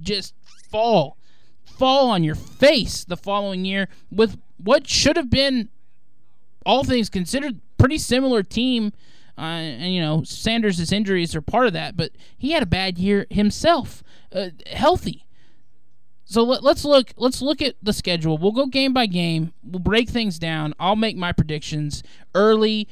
just 0.00 0.34
fall, 0.70 1.16
fall 1.64 2.10
on 2.10 2.24
your 2.24 2.34
face 2.34 3.04
the 3.04 3.16
following 3.16 3.64
year 3.64 3.88
with 4.10 4.38
what 4.56 4.88
should 4.88 5.16
have 5.16 5.30
been, 5.30 5.68
all 6.66 6.84
things 6.84 7.08
considered, 7.08 7.60
pretty 7.78 7.98
similar 7.98 8.42
team. 8.42 8.92
Uh, 9.38 9.56
and 9.62 9.94
you 9.94 10.02
know 10.02 10.22
Sanders' 10.22 10.92
injuries 10.92 11.34
are 11.34 11.40
part 11.40 11.66
of 11.66 11.72
that, 11.72 11.96
but 11.96 12.12
he 12.36 12.52
had 12.52 12.62
a 12.62 12.66
bad 12.66 12.98
year 12.98 13.26
himself, 13.30 14.02
uh, 14.34 14.50
healthy. 14.66 15.24
So 16.30 16.44
let, 16.44 16.62
us 16.62 16.84
look. 16.84 17.12
Let's 17.16 17.42
look 17.42 17.60
at 17.60 17.74
the 17.82 17.92
schedule. 17.92 18.38
We'll 18.38 18.52
go 18.52 18.66
game 18.66 18.92
by 18.92 19.06
game. 19.06 19.52
We'll 19.64 19.80
break 19.80 20.08
things 20.08 20.38
down. 20.38 20.74
I'll 20.78 20.94
make 20.94 21.16
my 21.16 21.32
predictions 21.32 22.04
early 22.36 22.86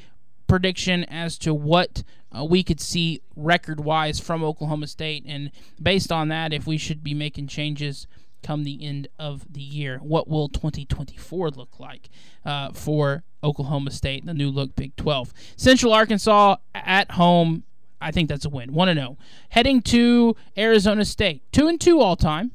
prediction 0.49 1.05
as 1.05 1.37
to 1.37 1.53
what 1.53 2.03
uh, 2.37 2.43
we 2.43 2.63
could 2.63 2.81
see 2.81 3.21
record 3.35 3.79
wise 3.79 4.19
from 4.19 4.43
Oklahoma 4.43 4.87
State. 4.87 5.23
And 5.25 5.51
based 5.81 6.11
on 6.11 6.27
that, 6.27 6.51
if 6.51 6.67
we 6.67 6.77
should 6.77 7.03
be 7.03 7.13
making 7.13 7.47
changes 7.47 8.07
come 8.43 8.63
the 8.63 8.83
end 8.83 9.07
of 9.17 9.45
the 9.51 9.61
year, 9.61 9.99
what 9.99 10.27
will 10.27 10.49
2024 10.49 11.51
look 11.51 11.79
like 11.79 12.09
uh, 12.45 12.71
for 12.71 13.23
Oklahoma 13.43 13.91
State, 13.91 14.25
the 14.25 14.33
new 14.33 14.49
look 14.49 14.75
Big 14.75 14.95
12? 14.97 15.33
Central 15.55 15.93
Arkansas 15.93 16.57
at 16.75 17.11
home. 17.11 17.63
I 18.01 18.11
think 18.11 18.29
that's 18.29 18.45
a 18.45 18.49
win. 18.49 18.73
1 18.73 18.93
0. 18.93 19.17
Heading 19.49 19.81
to 19.83 20.35
Arizona 20.57 21.05
State. 21.05 21.43
2 21.51 21.67
and 21.67 21.81
2 21.81 21.99
all 21.99 22.15
time. 22.15 22.51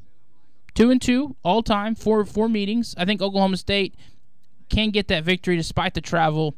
2 0.73 0.89
and 0.91 1.01
2 1.01 1.35
all 1.43 1.61
time. 1.63 1.95
Four 1.95 2.25
four 2.25 2.49
meetings. 2.49 2.95
I 2.97 3.05
think 3.05 3.21
Oklahoma 3.21 3.57
State 3.57 3.95
can 4.69 4.89
get 4.89 5.07
that 5.09 5.23
victory 5.23 5.55
despite 5.55 5.93
the 5.93 6.01
travel 6.01 6.55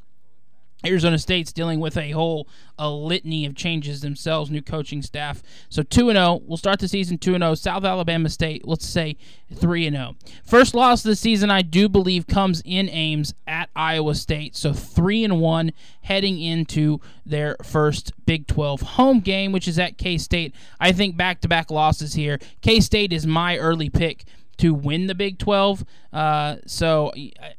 Arizona 0.86 1.18
State's 1.18 1.52
dealing 1.52 1.80
with 1.80 1.98
a 1.98 2.12
whole 2.12 2.48
a 2.80 2.90
litany 2.90 3.46
of 3.46 3.56
changes 3.56 4.02
themselves, 4.02 4.52
new 4.52 4.62
coaching 4.62 5.02
staff. 5.02 5.42
So 5.70 5.82
2 5.82 6.12
0. 6.12 6.42
We'll 6.46 6.58
start 6.58 6.80
the 6.80 6.88
season 6.88 7.18
2 7.18 7.34
0. 7.34 7.56
South 7.56 7.84
Alabama 7.84 8.30
State, 8.30 8.68
let's 8.68 8.86
say 8.86 9.18
3 9.56 9.90
0. 9.90 10.16
First 10.46 10.76
loss 10.76 11.04
of 11.04 11.10
the 11.10 11.16
season, 11.16 11.50
I 11.50 11.64
do 11.64 11.90
believe, 11.90 12.28
comes 12.28 12.62
in 12.64 12.90
Ames 12.90 13.34
at 13.48 13.70
Iowa 13.76 14.14
State. 14.14 14.56
So 14.56 14.74
3 14.74 15.24
and 15.24 15.42
1 15.42 15.72
heading 16.02 16.40
into 16.40 17.00
their 17.26 17.58
first 17.64 18.14
Big 18.26 18.46
12 18.48 18.82
home 18.82 19.20
game, 19.20 19.52
which 19.52 19.68
is 19.68 19.80
at 19.80 19.98
K 19.98 20.18
State. 20.18 20.54
I 20.80 20.92
think 20.92 21.18
back 21.18 21.42
to 21.42 21.48
back 21.48 21.72
losses 21.72 22.14
here. 22.14 22.40
K 22.62 22.80
State 22.80 23.12
is 23.12 23.26
my 23.26 23.58
early 23.58 23.90
pick 23.90 24.26
to 24.58 24.74
win 24.74 25.08
the 25.08 25.16
Big 25.16 25.38
12. 25.38 25.86
Uh, 26.12 26.56
so 26.66 27.12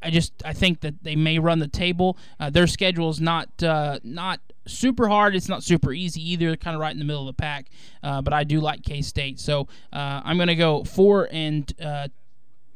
I 0.02 0.10
just 0.10 0.32
I 0.44 0.52
think 0.52 0.80
that 0.80 1.02
they 1.02 1.16
may 1.16 1.38
run 1.38 1.58
the 1.58 1.68
table. 1.68 2.18
Uh, 2.38 2.50
their 2.50 2.66
schedule 2.66 3.10
is 3.10 3.20
not 3.20 3.62
uh, 3.62 4.00
not 4.02 4.40
super 4.66 5.08
hard. 5.08 5.34
It's 5.34 5.48
not 5.48 5.62
super 5.62 5.92
easy 5.92 6.32
either. 6.32 6.46
They're 6.46 6.56
kind 6.56 6.74
of 6.74 6.80
right 6.80 6.92
in 6.92 6.98
the 6.98 7.04
middle 7.04 7.28
of 7.28 7.34
the 7.36 7.40
pack. 7.40 7.66
Uh, 8.02 8.22
but 8.22 8.32
I 8.32 8.44
do 8.44 8.60
like 8.60 8.82
K 8.82 9.02
State, 9.02 9.40
so 9.40 9.68
uh, 9.92 10.22
I'm 10.24 10.36
going 10.36 10.48
to 10.48 10.54
go 10.54 10.84
four 10.84 11.28
and 11.30 11.72
uh, 11.80 12.08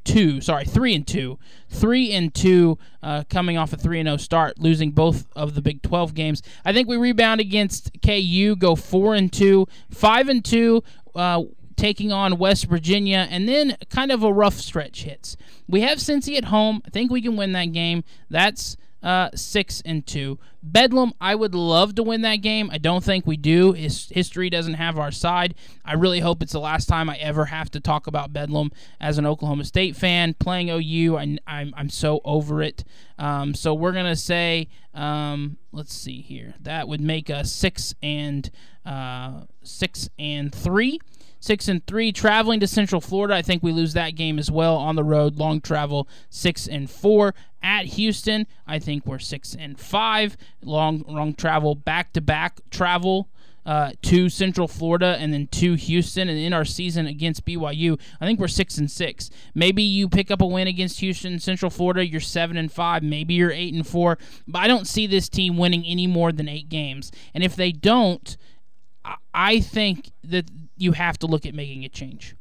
two. 0.05 0.41
Sorry, 0.41 0.65
three 0.65 0.95
and 0.95 1.07
two. 1.07 1.39
Three 1.69 2.13
and 2.13 2.35
two, 2.35 2.79
uh, 3.03 3.25
coming 3.29 3.57
off 3.57 3.73
a 3.73 3.77
three 3.77 4.01
and 4.01 4.07
zero 4.07 4.15
oh 4.15 4.19
start, 4.19 4.59
losing 4.59 4.91
both 4.91 5.27
of 5.37 5.55
the 5.55 5.63
Big 5.63 5.83
Twelve 5.83 6.15
games. 6.15 6.43
I 6.65 6.73
think 6.73 6.89
we 6.89 6.97
rebound 6.97 7.41
against 7.41 7.91
KU, 8.05 8.57
go 8.57 8.75
four 8.75 9.15
and 9.15 9.33
two, 9.33 9.67
five 9.91 10.29
and 10.29 10.45
two. 10.45 10.83
Uh, 11.15 11.43
taking 11.83 12.13
on 12.13 12.39
West 12.39 12.67
Virginia, 12.67 13.27
and 13.29 13.49
then 13.49 13.77
kind 13.91 14.13
of 14.13 14.23
a 14.23 14.33
rough 14.33 14.55
stretch 14.55 15.03
hits. 15.03 15.37
We 15.67 15.81
have 15.81 15.99
Cincy 15.99 16.37
at 16.37 16.45
home. 16.45 16.81
I 16.87 16.91
think 16.91 17.11
we 17.11 17.21
can 17.21 17.37
win 17.37 17.51
that 17.55 17.73
game. 17.73 18.05
That's 18.31 18.77
uh, 19.03 19.31
six 19.35 19.83
and 19.85 20.07
two. 20.07 20.39
Bedlam, 20.63 21.13
I 21.21 21.35
would 21.35 21.57
love 21.57 21.97
to 21.97 22.05
win 22.05 22.21
that 22.21 22.37
game. 22.37 22.71
I 22.73 22.79
don't 22.79 23.03
think 23.03 23.27
we 23.27 23.37
do. 23.37 23.73
His 23.73 24.09
history 24.11 24.49
doesn't 24.49 24.75
have 24.75 24.97
our 24.97 25.11
side. 25.11 25.57
I 25.85 25.95
really 25.95 26.21
hope 26.21 26.41
it's 26.41 26.53
the 26.53 26.61
last 26.61 26.87
time 26.87 27.11
I 27.11 27.17
ever 27.17 27.47
have 27.47 27.69
to 27.73 27.81
talk 27.81 28.07
about 28.07 28.33
Bedlam 28.33 28.71
as 29.01 29.19
an 29.19 29.27
Oklahoma 29.27 29.65
State 29.65 29.97
fan 29.97 30.35
playing 30.35 30.71
OU. 30.71 31.17
I, 31.17 31.37
I'm 31.49 31.75
I'm 31.77 31.89
so 31.89 32.21
over 32.25 32.63
it. 32.63 32.85
Um, 33.19 33.55
so 33.55 33.75
we're 33.75 33.91
gonna 33.91 34.15
say, 34.15 34.69
um, 34.95 35.57
let's 35.73 35.93
see 35.93 36.21
here. 36.21 36.55
That 36.61 36.87
would 36.87 37.01
make 37.01 37.29
us 37.29 37.51
six 37.51 37.93
and 38.01 38.49
uh, 38.87 39.47
six 39.65 40.09
and 40.17 40.55
three 40.55 41.01
six 41.43 41.69
and 41.69 41.85
three. 41.87 42.13
Traveling 42.13 42.61
to 42.61 42.67
Central 42.67 43.01
Florida, 43.01 43.35
I 43.35 43.43
think 43.43 43.63
we 43.63 43.73
lose 43.73 43.93
that 43.93 44.15
game 44.15 44.39
as 44.39 44.51
well 44.51 44.77
on 44.77 44.97
the 44.97 45.05
road. 45.05 45.37
Long 45.37 45.61
travel, 45.61 46.09
six 46.31 46.67
and 46.67 46.89
four. 46.89 47.35
At 47.63 47.87
Houston, 47.87 48.47
I 48.67 48.79
think 48.79 49.07
we're 49.07 49.19
six 49.19 49.55
and 49.55 49.79
five. 49.79 50.37
Long 50.63 51.05
long 51.07 51.35
travel, 51.35 51.75
back 51.75 52.13
to 52.15 52.21
back 52.21 52.61
travel. 52.71 53.29
Uh, 53.65 53.93
to 54.03 54.29
Central 54.29 54.67
Florida 54.67 55.17
and 55.21 55.33
then 55.33 55.47
to 55.47 55.75
Houston, 55.75 56.29
and 56.29 56.37
in 56.37 56.53
our 56.53 56.65
season 56.65 57.07
against 57.07 57.45
BYU, 57.45 57.97
I 58.21 58.27
think 58.27 58.41
we're 58.41 58.49
six 58.49 58.77
and 58.77 58.91
six. 58.91 59.31
Maybe 59.55 59.85
you 59.85 60.09
pick 60.09 60.33
up 60.33 60.41
a 60.41 60.47
win 60.47 60.67
against 60.67 60.99
Houston, 60.99 61.39
Central 61.39 61.71
Florida, 61.71 62.05
you're 62.05 62.21
seven 62.21 62.57
and 62.57 62.73
five. 62.73 63.05
Maybe 63.05 63.35
you're 63.35 63.53
eight 63.53 63.73
and 63.73 63.87
four. 63.87 64.19
But 64.49 64.63
I 64.63 64.67
don't 64.67 64.89
see 64.89 65.07
this 65.07 65.29
team 65.29 65.57
winning 65.57 65.85
any 65.87 66.09
more 66.09 66.33
than 66.33 66.49
eight 66.49 66.71
games. 66.71 67.13
And 67.35 67.45
if 67.45 67.55
they 67.55 67.71
don't, 67.71 68.37
I 69.33 69.61
think 69.61 70.11
that 70.25 70.47
you 70.83 70.93
have 70.93 71.17
to 71.21 71.27
look 71.27 71.47
at 71.47 71.55
making 71.55 71.85
a 71.85 71.89
change. 71.89 72.35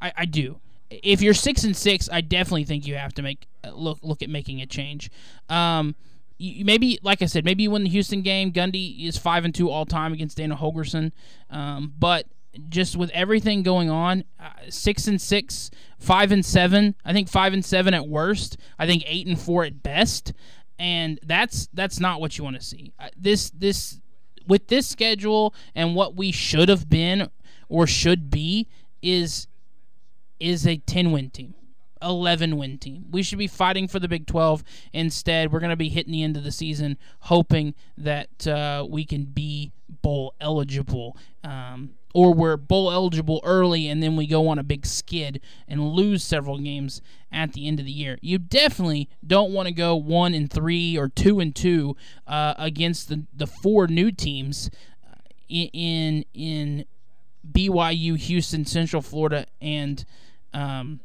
I, 0.00 0.12
I 0.16 0.24
do. 0.26 0.60
If 0.90 1.22
you're 1.22 1.34
six 1.34 1.64
and 1.64 1.76
six, 1.76 2.08
I 2.12 2.20
definitely 2.20 2.64
think 2.64 2.86
you 2.86 2.94
have 2.94 3.14
to 3.14 3.22
make 3.22 3.46
uh, 3.64 3.70
look 3.70 3.98
look 4.02 4.22
at 4.22 4.28
making 4.28 4.60
a 4.60 4.66
change. 4.66 5.10
Um, 5.48 5.96
you, 6.38 6.64
maybe, 6.64 6.98
like 7.02 7.22
I 7.22 7.26
said, 7.26 7.44
maybe 7.44 7.62
you 7.62 7.70
win 7.70 7.84
the 7.84 7.88
Houston 7.88 8.20
game. 8.22 8.52
Gundy 8.52 9.06
is 9.08 9.16
five 9.16 9.44
and 9.44 9.54
two 9.54 9.70
all 9.70 9.86
time 9.86 10.12
against 10.12 10.36
Dana 10.36 10.56
Holgorsen, 10.56 11.12
um, 11.50 11.94
but 11.98 12.26
just 12.68 12.96
with 12.96 13.10
everything 13.10 13.62
going 13.62 13.90
on, 13.90 14.24
uh, 14.38 14.50
six 14.68 15.08
and 15.08 15.20
six, 15.20 15.70
five 15.98 16.30
and 16.30 16.44
seven. 16.44 16.94
I 17.04 17.12
think 17.12 17.28
five 17.28 17.52
and 17.52 17.64
seven 17.64 17.94
at 17.94 18.06
worst. 18.06 18.58
I 18.78 18.86
think 18.86 19.02
eight 19.06 19.26
and 19.26 19.40
four 19.40 19.64
at 19.64 19.82
best, 19.82 20.34
and 20.78 21.18
that's 21.24 21.68
that's 21.72 21.98
not 21.98 22.20
what 22.20 22.36
you 22.36 22.44
want 22.44 22.56
to 22.56 22.62
see. 22.62 22.92
Uh, 22.98 23.08
this 23.16 23.50
this 23.50 24.00
with 24.46 24.68
this 24.68 24.86
schedule 24.86 25.54
and 25.74 25.94
what 25.94 26.14
we 26.14 26.32
should 26.32 26.68
have 26.68 26.88
been 26.88 27.28
or 27.68 27.86
should 27.86 28.30
be 28.30 28.66
is 29.02 29.46
is 30.38 30.66
a 30.66 30.76
10 30.78 31.12
win 31.12 31.30
team. 31.30 31.54
11 32.02 32.58
win 32.58 32.76
team. 32.78 33.06
We 33.10 33.22
should 33.22 33.38
be 33.38 33.46
fighting 33.46 33.88
for 33.88 33.98
the 33.98 34.06
Big 34.06 34.26
12. 34.26 34.62
Instead, 34.92 35.50
we're 35.50 35.60
going 35.60 35.70
to 35.70 35.76
be 35.76 35.88
hitting 35.88 36.12
the 36.12 36.22
end 36.22 36.36
of 36.36 36.44
the 36.44 36.52
season 36.52 36.98
hoping 37.20 37.74
that 37.96 38.46
uh, 38.46 38.86
we 38.88 39.04
can 39.04 39.24
be 39.24 39.72
bowl 40.02 40.34
eligible. 40.40 41.16
Um, 41.42 41.94
or 42.16 42.32
we're 42.32 42.56
bowl 42.56 42.90
eligible 42.90 43.42
early 43.44 43.88
and 43.88 44.02
then 44.02 44.16
we 44.16 44.26
go 44.26 44.48
on 44.48 44.58
a 44.58 44.62
big 44.62 44.86
skid 44.86 45.38
and 45.68 45.90
lose 45.90 46.24
several 46.24 46.58
games 46.58 47.02
at 47.30 47.52
the 47.52 47.68
end 47.68 47.78
of 47.78 47.84
the 47.84 47.92
year. 47.92 48.18
You 48.22 48.38
definitely 48.38 49.10
don't 49.26 49.52
want 49.52 49.68
to 49.68 49.74
go 49.74 49.94
one 49.94 50.32
and 50.32 50.50
three 50.50 50.96
or 50.96 51.10
two 51.10 51.40
and 51.40 51.54
two 51.54 51.94
uh, 52.26 52.54
against 52.56 53.10
the, 53.10 53.26
the 53.34 53.46
four 53.46 53.86
new 53.86 54.10
teams 54.10 54.70
uh, 55.06 55.16
in 55.46 56.24
in 56.32 56.86
BYU, 57.52 58.16
Houston, 58.16 58.64
Central 58.64 59.02
Florida, 59.02 59.46
and 59.60 60.04
um, 60.52 61.00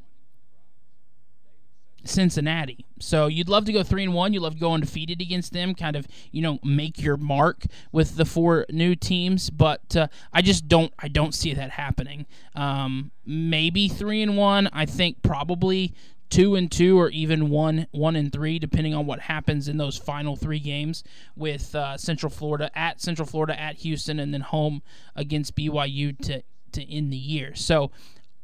Cincinnati. 2.03 2.85
So 2.99 3.27
you'd 3.27 3.49
love 3.49 3.65
to 3.65 3.73
go 3.73 3.83
three 3.83 4.03
and 4.03 4.13
one. 4.13 4.33
You'd 4.33 4.41
love 4.41 4.55
to 4.55 4.59
go 4.59 4.73
undefeated 4.73 5.21
against 5.21 5.53
them, 5.53 5.75
kind 5.75 5.95
of 5.95 6.07
you 6.31 6.41
know 6.41 6.59
make 6.63 7.01
your 7.01 7.17
mark 7.17 7.65
with 7.91 8.15
the 8.15 8.25
four 8.25 8.65
new 8.69 8.95
teams. 8.95 9.49
But 9.49 9.95
uh, 9.95 10.07
I 10.33 10.41
just 10.41 10.67
don't 10.67 10.93
I 10.99 11.07
don't 11.07 11.33
see 11.33 11.53
that 11.53 11.71
happening. 11.71 12.25
Um, 12.55 13.11
maybe 13.25 13.87
three 13.87 14.21
and 14.21 14.37
one. 14.37 14.69
I 14.73 14.85
think 14.85 15.21
probably 15.21 15.93
two 16.31 16.55
and 16.55 16.71
two 16.71 16.99
or 16.99 17.09
even 17.09 17.49
one 17.49 17.85
one 17.91 18.15
and 18.15 18.31
three 18.31 18.57
depending 18.57 18.95
on 18.95 19.05
what 19.05 19.19
happens 19.19 19.67
in 19.67 19.77
those 19.77 19.97
final 19.97 20.35
three 20.35 20.59
games 20.59 21.03
with 21.35 21.75
uh, 21.75 21.95
central 21.97 22.29
florida 22.31 22.71
at 22.73 22.99
central 22.99 23.27
florida 23.27 23.59
at 23.59 23.77
houston 23.77 24.19
and 24.19 24.33
then 24.33 24.41
home 24.41 24.81
against 25.15 25.55
byu 25.55 26.17
to 26.17 26.41
to 26.71 26.89
end 26.89 27.11
the 27.11 27.17
year 27.17 27.53
so 27.53 27.91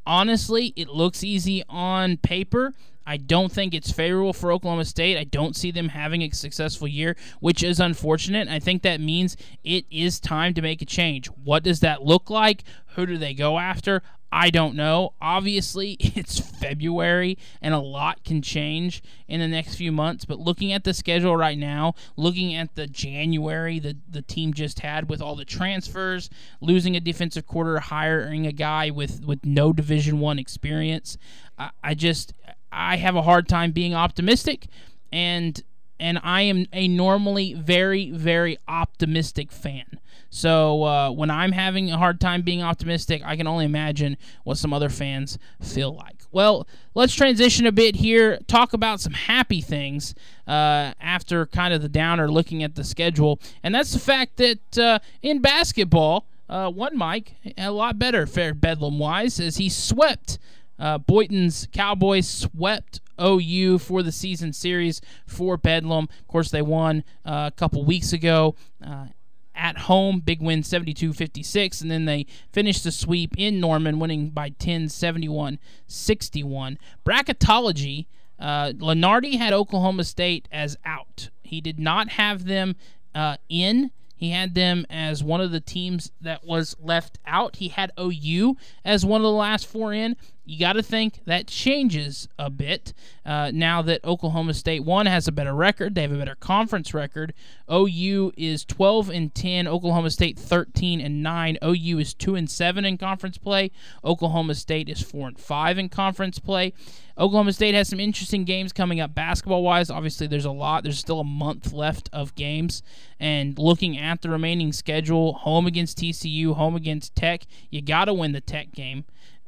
honestly 0.05 0.73
it 0.75 0.89
looks 0.89 1.23
easy 1.23 1.63
on 1.69 2.17
paper 2.17 2.73
I 3.09 3.15
don't 3.15 3.49
think 3.49 3.73
it's 3.73 3.89
favorable 3.89 4.33
for 4.33 4.51
Oklahoma 4.51 4.83
State. 4.83 5.17
I 5.17 5.23
don't 5.23 5.55
see 5.55 5.71
them 5.71 5.87
having 5.87 6.21
a 6.21 6.29
successful 6.31 6.89
year, 6.89 7.15
which 7.39 7.63
is 7.63 7.79
unfortunate. 7.79 8.49
I 8.49 8.59
think 8.59 8.81
that 8.81 8.99
means 8.99 9.37
it 9.63 9.85
is 9.89 10.19
time 10.19 10.53
to 10.55 10.61
make 10.61 10.81
a 10.81 10.85
change. 10.85 11.27
What 11.27 11.63
does 11.63 11.79
that 11.79 12.03
look 12.03 12.29
like? 12.29 12.65
Who 12.95 13.05
do 13.05 13.17
they 13.17 13.33
go 13.33 13.59
after? 13.59 14.03
I 14.31 14.49
don't 14.49 14.75
know. 14.75 15.13
Obviously, 15.21 15.91
it's 15.99 16.39
February 16.39 17.37
and 17.61 17.73
a 17.73 17.79
lot 17.79 18.23
can 18.23 18.41
change 18.41 19.01
in 19.27 19.39
the 19.39 19.47
next 19.47 19.75
few 19.75 19.91
months. 19.91 20.25
But 20.25 20.39
looking 20.39 20.73
at 20.73 20.83
the 20.83 20.93
schedule 20.93 21.35
right 21.35 21.57
now, 21.57 21.95
looking 22.15 22.53
at 22.53 22.75
the 22.75 22.87
January 22.87 23.79
that 23.79 23.97
the 24.11 24.21
team 24.21 24.53
just 24.53 24.79
had 24.79 25.09
with 25.09 25.21
all 25.21 25.35
the 25.35 25.45
transfers, 25.45 26.29
losing 26.61 26.95
a 26.95 26.99
defensive 26.99 27.47
quarter, 27.47 27.79
hiring 27.79 28.45
a 28.45 28.51
guy 28.51 28.89
with, 28.89 29.23
with 29.25 29.45
no 29.45 29.71
Division 29.73 30.19
One 30.19 30.39
experience, 30.39 31.17
I, 31.57 31.71
I 31.83 31.93
just 31.93 32.33
I 32.71 32.97
have 32.97 33.15
a 33.15 33.21
hard 33.21 33.47
time 33.47 33.71
being 33.71 33.95
optimistic, 33.95 34.67
and 35.11 35.61
and 35.99 36.19
I 36.23 36.41
am 36.43 36.65
a 36.73 36.87
normally 36.87 37.53
very 37.53 38.11
very 38.11 38.57
optimistic 38.67 39.51
fan. 39.51 39.99
So 40.29 40.83
uh, 40.83 41.11
when 41.11 41.29
I'm 41.29 41.53
having 41.53 41.89
a 41.91 41.97
hard 41.97 42.19
time 42.19 42.41
being 42.41 42.61
optimistic, 42.61 43.21
I 43.25 43.35
can 43.35 43.47
only 43.47 43.65
imagine 43.65 44.17
what 44.43 44.57
some 44.57 44.73
other 44.73 44.89
fans 44.89 45.37
feel 45.61 45.95
like. 45.95 46.17
Well, 46.31 46.67
let's 46.93 47.15
transition 47.15 47.65
a 47.65 47.71
bit 47.71 47.95
here. 47.95 48.37
Talk 48.47 48.73
about 48.73 48.99
some 48.99 49.13
happy 49.13 49.61
things 49.61 50.13
uh, 50.45 50.93
after 50.99 51.45
kind 51.45 51.73
of 51.73 51.81
the 51.81 51.89
downer, 51.89 52.29
looking 52.29 52.61
at 52.61 52.75
the 52.75 52.83
schedule, 52.83 53.39
and 53.63 53.73
that's 53.73 53.93
the 53.93 53.99
fact 53.99 54.37
that 54.37 54.77
uh, 54.77 54.99
in 55.21 55.39
basketball. 55.39 56.25
Uh, 56.49 56.71
one 56.71 56.97
Mike 56.97 57.33
a 57.57 57.69
lot 57.71 57.99
better 57.99 58.25
fared 58.25 58.61
Bedlam 58.61 58.97
wise 58.99 59.37
as 59.37 59.57
he 59.57 59.67
swept 59.67 60.39
uh, 60.79 60.97
Boynton's 60.97 61.67
Cowboys 61.71 62.27
swept 62.27 63.01
OU 63.21 63.79
for 63.79 64.03
the 64.03 64.11
season 64.11 64.53
series 64.53 65.01
for 65.25 65.57
Bedlam. 65.57 66.07
Of 66.21 66.27
course, 66.27 66.51
they 66.51 66.61
won 66.61 67.03
uh, 67.25 67.49
a 67.53 67.55
couple 67.55 67.83
weeks 67.83 68.13
ago. 68.13 68.55
Uh, 68.85 69.07
at 69.55 69.77
home, 69.79 70.19
big 70.19 70.39
win 70.39 70.61
72 70.61 71.13
56, 71.13 71.81
and 71.81 71.89
then 71.89 72.05
they 72.05 72.27
finished 72.51 72.83
the 72.83 72.91
sweep 72.91 73.33
in 73.37 73.59
Norman, 73.59 73.97
winning 73.97 74.29
by 74.29 74.49
10 74.49 74.87
71 74.87 75.57
61. 75.87 76.77
Bracketology 77.03 78.05
uh, 78.39 78.71
Lunardi 78.75 79.37
had 79.37 79.53
Oklahoma 79.53 80.03
State 80.03 80.47
as 80.51 80.77
out. 80.85 81.29
He 81.43 81.61
did 81.61 81.79
not 81.79 82.09
have 82.09 82.45
them 82.45 82.75
uh, 83.15 83.37
in. 83.49 83.91
He 84.15 84.31
had 84.31 84.55
them 84.55 84.85
as 84.89 85.23
one 85.23 85.41
of 85.41 85.51
the 85.51 85.59
teams 85.59 86.11
that 86.21 86.43
was 86.43 86.75
left 86.79 87.19
out. 87.25 87.57
He 87.57 87.69
had 87.69 87.91
OU 87.99 88.57
as 88.83 89.05
one 89.05 89.21
of 89.21 89.25
the 89.25 89.31
last 89.31 89.67
four 89.67 89.93
in 89.93 90.15
you 90.47 90.57
got 90.57 90.73
to 90.73 90.81
think 90.81 91.19
that 91.25 91.45
changes 91.45 92.29
a 92.39 92.49
bit 92.49 92.93
uh, 93.25 93.51
now 93.53 93.81
that 93.81 94.03
Oklahoma 94.05 94.53
State 94.53 94.85
one 94.85 95.05
has 95.05 95.27
a 95.27 95.31
better 95.33 95.53
record. 95.53 95.93
They 95.93 96.03
have 96.03 96.13
a 96.13 96.17
better 96.17 96.35
conference 96.35 96.93
record. 96.93 97.33
OU 97.69 98.31
is 98.37 98.63
12 98.63 99.09
and 99.09 99.35
10. 99.35 99.67
Oklahoma 99.67 100.09
State 100.09 100.39
13 100.39 101.01
and 101.01 101.21
9. 101.21 101.57
OU 101.61 101.99
is 101.99 102.13
2 102.13 102.35
and 102.35 102.49
7 102.49 102.85
in 102.85 102.97
conference 102.97 103.37
play. 103.37 103.71
Oklahoma 104.05 104.55
State 104.55 104.87
is 104.87 105.01
4 105.01 105.27
and 105.27 105.39
5 105.39 105.77
in 105.77 105.89
conference 105.89 106.39
play. 106.39 106.71
Oklahoma 107.17 107.51
State 107.51 107.75
has 107.75 107.89
some 107.89 107.99
interesting 107.99 108.45
games 108.45 108.71
coming 108.71 109.01
up 109.01 109.13
basketball 109.13 109.63
wise. 109.63 109.89
Obviously, 109.89 110.27
there's 110.27 110.45
a 110.45 110.51
lot. 110.51 110.83
There's 110.83 110.99
still 110.99 111.19
a 111.19 111.25
month 111.25 111.73
left 111.73 112.09
of 112.13 112.35
games. 112.35 112.83
And 113.19 113.59
looking 113.59 113.97
at 113.97 114.21
the 114.21 114.29
remaining 114.29 114.71
schedule, 114.71 115.33
home 115.33 115.67
against 115.67 115.97
TCU, 115.97 116.53
home 116.53 116.75
against 116.75 117.15
Tech, 117.15 117.47
you 117.69 117.81
got 117.81 118.05
to 118.05 118.13
win 118.13 118.31
the 118.31 118.39
Tech 118.39 118.71
game. 118.71 119.03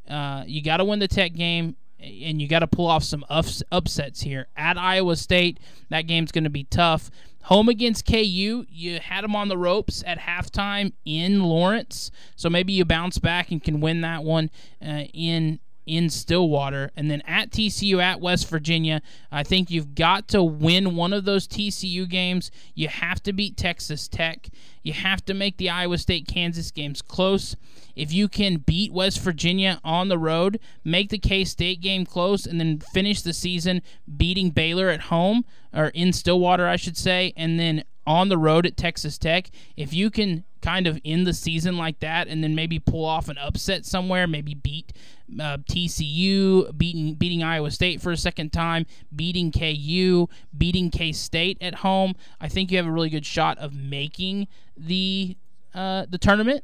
Uh, 0.10 0.44
you 0.48 0.62
got 0.63 0.78
to 0.78 0.86
win 0.86 1.00
the 1.00 1.08
Tech 1.08 1.34
game, 1.34 1.75
and 2.00 2.42
you 2.42 2.48
got 2.48 2.60
to 2.60 2.68
pull 2.68 2.88
off 2.88 3.04
some 3.04 3.25
ups- 3.30 3.63
upsets 3.72 4.22
here. 4.22 4.48
At 4.56 4.78
Iowa 4.78 5.16
State, 5.16 5.60
that 5.89 6.04
game's 6.04 6.32
going 6.32 6.46
to 6.46 6.50
be 6.50 6.63
tough. 6.63 7.12
Home 7.44 7.70
against 7.70 8.06
KU, 8.06 8.66
you 8.70 9.00
had 9.00 9.24
them 9.24 9.36
on 9.36 9.48
the 9.48 9.58
ropes 9.58 10.04
at 10.06 10.20
halftime 10.20 10.94
in 11.06 11.44
Lawrence, 11.44 12.12
so 12.36 12.50
maybe 12.50 12.74
you 12.74 12.86
bounce 12.86 13.18
back 13.18 13.51
and 13.51 13.63
can 13.63 13.80
win 13.82 14.01
that 14.01 14.24
one 14.24 14.51
uh, 14.86 15.04
in 15.13 15.60
in 15.89 16.10
Stillwater. 16.10 16.91
And 16.96 17.10
then 17.10 17.22
at 17.25 17.50
TCU 17.50 18.01
at 18.01 18.22
West 18.22 18.48
Virginia, 18.48 19.01
I 19.31 19.43
think 19.43 19.71
you've 19.71 19.95
got 19.95 20.28
to 20.30 20.43
win 20.43 20.95
one 20.95 21.13
of 21.13 21.25
those 21.25 21.47
TCU 21.47 22.08
games. 22.08 22.52
You 22.75 22.88
have 22.88 23.23
to 23.23 23.34
beat 23.34 23.58
Texas 23.58 24.08
Tech. 24.08 24.49
You 24.84 24.93
have 24.93 25.25
to 25.25 25.34
make 25.34 25.58
the 25.58 25.69
Iowa 25.69 25.97
State 25.97 26.28
Kansas 26.28 26.69
games 26.69 27.02
close. 27.02 27.56
If 27.95 28.13
you 28.13 28.28
can 28.28 28.58
beat 28.58 28.93
West 28.93 29.19
Virginia 29.19 29.82
on 29.84 30.10
the 30.10 30.19
road, 30.19 30.60
make 30.84 31.10
the 31.10 31.17
K 31.17 31.43
State 31.43 31.82
game 31.82 32.06
close, 32.06 32.45
and 32.45 32.60
then 32.60 32.80
finish 32.80 33.21
the 33.21 33.34
season 33.34 33.82
beating 34.15 34.52
Baylor 34.52 34.89
at 34.89 35.02
home, 35.02 35.43
or 35.73 35.88
in 35.88 36.13
Stillwater, 36.13 36.67
I 36.67 36.75
should 36.75 36.97
say, 36.97 37.34
and 37.36 37.60
then 37.60 37.84
on 38.06 38.30
the 38.30 38.38
road 38.38 38.65
at 38.65 38.78
Texas 38.78 39.17
Tech, 39.17 39.49
if 39.75 39.93
you 39.93 40.10
can 40.10 40.43
kind 40.62 40.88
of 40.88 41.00
end 41.06 41.26
the 41.26 41.34
season 41.34 41.78
like 41.78 42.00
that 42.00 42.28
and 42.28 42.43
then 42.43 42.56
maybe 42.56 42.80
pull 42.80 43.06
off 43.06 43.30
an 43.30 43.38
upset 43.38 43.86
somewhere, 43.86 44.28
maybe 44.28 44.54
beat 44.54 44.93
uh, 45.39 45.58
TCU, 45.58 46.76
beating 46.78 47.15
beating 47.15 47.43
Iowa 47.43 47.72
State 47.72 48.02
for 48.02 48.12
a 48.12 48.17
second 48.17 48.52
time, 48.52 48.86
beating 49.15 49.52
KU, 49.52 50.28
beating 50.58 50.89
K 50.89 51.12
State 51.12 51.58
at 51.62 51.76
home, 51.76 52.15
I 52.41 52.48
think 52.48 52.72
you 52.72 52.78
have 52.78 52.88
a 52.88 52.91
really 52.91 53.10
good 53.10 53.26
shot 53.26 53.58
of 53.58 53.74
making 53.74 54.48
the 54.78 55.38
uh, 55.74 56.06
the 56.10 56.17
tournament 56.17 56.63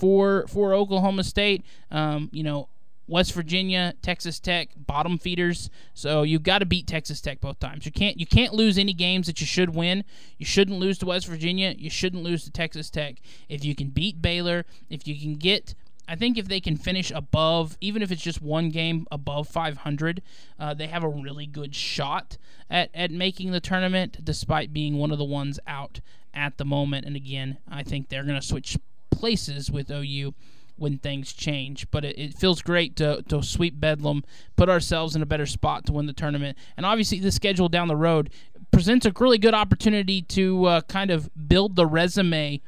for 0.00 0.46
for 0.48 0.74
Oklahoma 0.74 1.24
State. 1.24 1.64
Um, 1.90 2.28
you 2.32 2.42
know, 2.42 2.68
West 3.08 3.32
Virginia, 3.32 3.94
Texas 4.02 4.38
Tech, 4.38 4.68
bottom 4.76 5.18
feeders. 5.18 5.70
So 5.94 6.22
you've 6.22 6.42
got 6.42 6.58
to 6.58 6.66
beat 6.66 6.86
Texas 6.86 7.20
Tech 7.20 7.40
both 7.40 7.58
times. 7.58 7.86
You 7.86 7.92
can't 7.92 8.18
you 8.18 8.26
can't 8.26 8.52
lose 8.52 8.78
any 8.78 8.92
games 8.92 9.26
that 9.26 9.40
you 9.40 9.46
should 9.46 9.74
win. 9.74 10.04
You 10.36 10.46
shouldn't 10.46 10.78
lose 10.78 10.98
to 10.98 11.06
West 11.06 11.26
Virginia. 11.26 11.74
You 11.76 11.90
shouldn't 11.90 12.22
lose 12.22 12.44
to 12.44 12.50
Texas 12.50 12.90
Tech. 12.90 13.16
If 13.48 13.64
you 13.64 13.74
can 13.74 13.88
beat 13.88 14.22
Baylor, 14.22 14.64
if 14.90 15.08
you 15.08 15.18
can 15.18 15.34
get 15.34 15.74
I 16.08 16.16
think 16.16 16.38
if 16.38 16.48
they 16.48 16.60
can 16.60 16.76
finish 16.76 17.10
above, 17.10 17.76
even 17.82 18.00
if 18.00 18.10
it's 18.10 18.22
just 18.22 18.40
one 18.40 18.70
game 18.70 19.06
above 19.12 19.46
500, 19.46 20.22
uh, 20.58 20.72
they 20.72 20.86
have 20.86 21.04
a 21.04 21.08
really 21.08 21.44
good 21.44 21.74
shot 21.74 22.38
at, 22.70 22.88
at 22.94 23.10
making 23.10 23.50
the 23.50 23.60
tournament, 23.60 24.24
despite 24.24 24.72
being 24.72 24.96
one 24.96 25.10
of 25.10 25.18
the 25.18 25.24
ones 25.24 25.60
out 25.66 26.00
at 26.32 26.56
the 26.56 26.64
moment. 26.64 27.04
And 27.04 27.14
again, 27.14 27.58
I 27.70 27.82
think 27.82 28.08
they're 28.08 28.24
going 28.24 28.40
to 28.40 28.46
switch 28.46 28.78
places 29.10 29.70
with 29.70 29.90
OU 29.90 30.32
when 30.78 30.98
things 30.98 31.32
change. 31.32 31.90
But 31.90 32.04
it, 32.04 32.18
it, 32.18 32.34
feels 32.34 32.62
great 32.62 32.96
to, 32.96 33.22
to 33.28 33.42
sweep 33.42 33.78
Bedlam, 33.78 34.24
put 34.56 34.68
ourselves 34.68 35.16
in 35.16 35.22
a 35.22 35.26
better 35.26 35.46
spot 35.46 35.86
to 35.86 35.92
win 35.92 36.06
the 36.06 36.12
tournament. 36.12 36.56
And 36.76 36.86
obviously, 36.86 37.20
the 37.20 37.32
schedule 37.32 37.68
down 37.68 37.88
the 37.88 37.96
road 37.96 38.30
presents 38.70 39.06
a 39.06 39.12
really 39.18 39.38
good 39.38 39.54
opportunity 39.54 40.22
to 40.22 40.64
uh, 40.66 40.80
kind 40.82 41.10
of 41.10 41.30
build 41.48 41.76
the 41.76 41.86
resume 41.86 42.60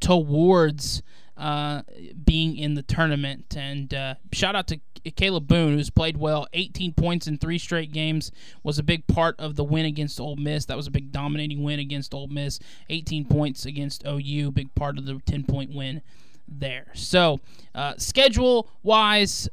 towards 0.00 1.02
uh, 1.36 1.82
being 2.24 2.56
in 2.56 2.74
the 2.74 2.82
tournament. 2.82 3.56
And 3.56 3.92
uh, 3.92 4.14
shout 4.32 4.56
out 4.56 4.66
to 4.68 4.80
Kalib 5.04 5.46
Boone, 5.46 5.74
who's 5.74 5.90
played 5.90 6.16
well. 6.16 6.46
18 6.52 6.94
points 6.94 7.26
in 7.26 7.38
three 7.38 7.58
straight 7.58 7.92
games 7.92 8.32
was 8.62 8.78
a 8.78 8.82
big 8.82 9.06
part 9.06 9.38
of 9.38 9.56
the 9.56 9.64
win 9.64 9.86
against 9.86 10.20
Ole 10.20 10.36
Miss. 10.36 10.64
That 10.64 10.76
was 10.76 10.86
a 10.86 10.90
big 10.90 11.12
dominating 11.12 11.62
win 11.62 11.78
against 11.78 12.14
Ole 12.14 12.28
Miss. 12.28 12.58
18 12.88 13.26
points 13.26 13.66
against 13.66 14.04
OU, 14.06 14.52
big 14.52 14.74
part 14.74 14.98
of 14.98 15.04
the 15.04 15.20
10 15.26 15.44
point 15.44 15.74
win 15.74 16.02
there. 16.48 16.86
So, 16.94 17.40
uh, 17.74 17.94
schedule 17.96 18.68
wise, 18.82 19.48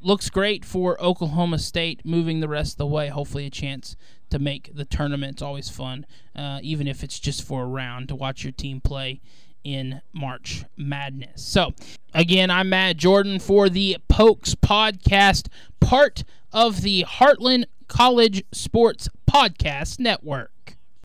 looks 0.00 0.28
great 0.30 0.64
for 0.64 1.00
Oklahoma 1.00 1.58
State 1.58 2.04
moving 2.04 2.40
the 2.40 2.48
rest 2.48 2.74
of 2.74 2.78
the 2.78 2.86
way. 2.86 3.08
Hopefully, 3.08 3.46
a 3.46 3.50
chance 3.50 3.96
to 4.30 4.38
make 4.38 4.74
the 4.74 4.84
tournament. 4.84 5.34
It's 5.34 5.42
always 5.42 5.68
fun, 5.68 6.06
uh, 6.34 6.58
even 6.62 6.86
if 6.86 7.04
it's 7.04 7.18
just 7.18 7.46
for 7.46 7.62
a 7.62 7.66
round 7.66 8.08
to 8.08 8.14
watch 8.14 8.44
your 8.44 8.52
team 8.52 8.80
play 8.80 9.20
in 9.64 10.00
March 10.12 10.64
Madness. 10.76 11.44
So, 11.44 11.72
again, 12.14 12.50
I'm 12.50 12.68
Matt 12.68 12.96
Jordan 12.96 13.38
for 13.38 13.68
the 13.68 13.98
Pokes 14.08 14.54
Podcast, 14.54 15.48
part 15.80 16.24
of 16.52 16.82
the 16.82 17.04
Heartland 17.04 17.66
College 17.86 18.42
Sports 18.52 19.08
Podcast 19.30 20.00
Network. 20.00 20.76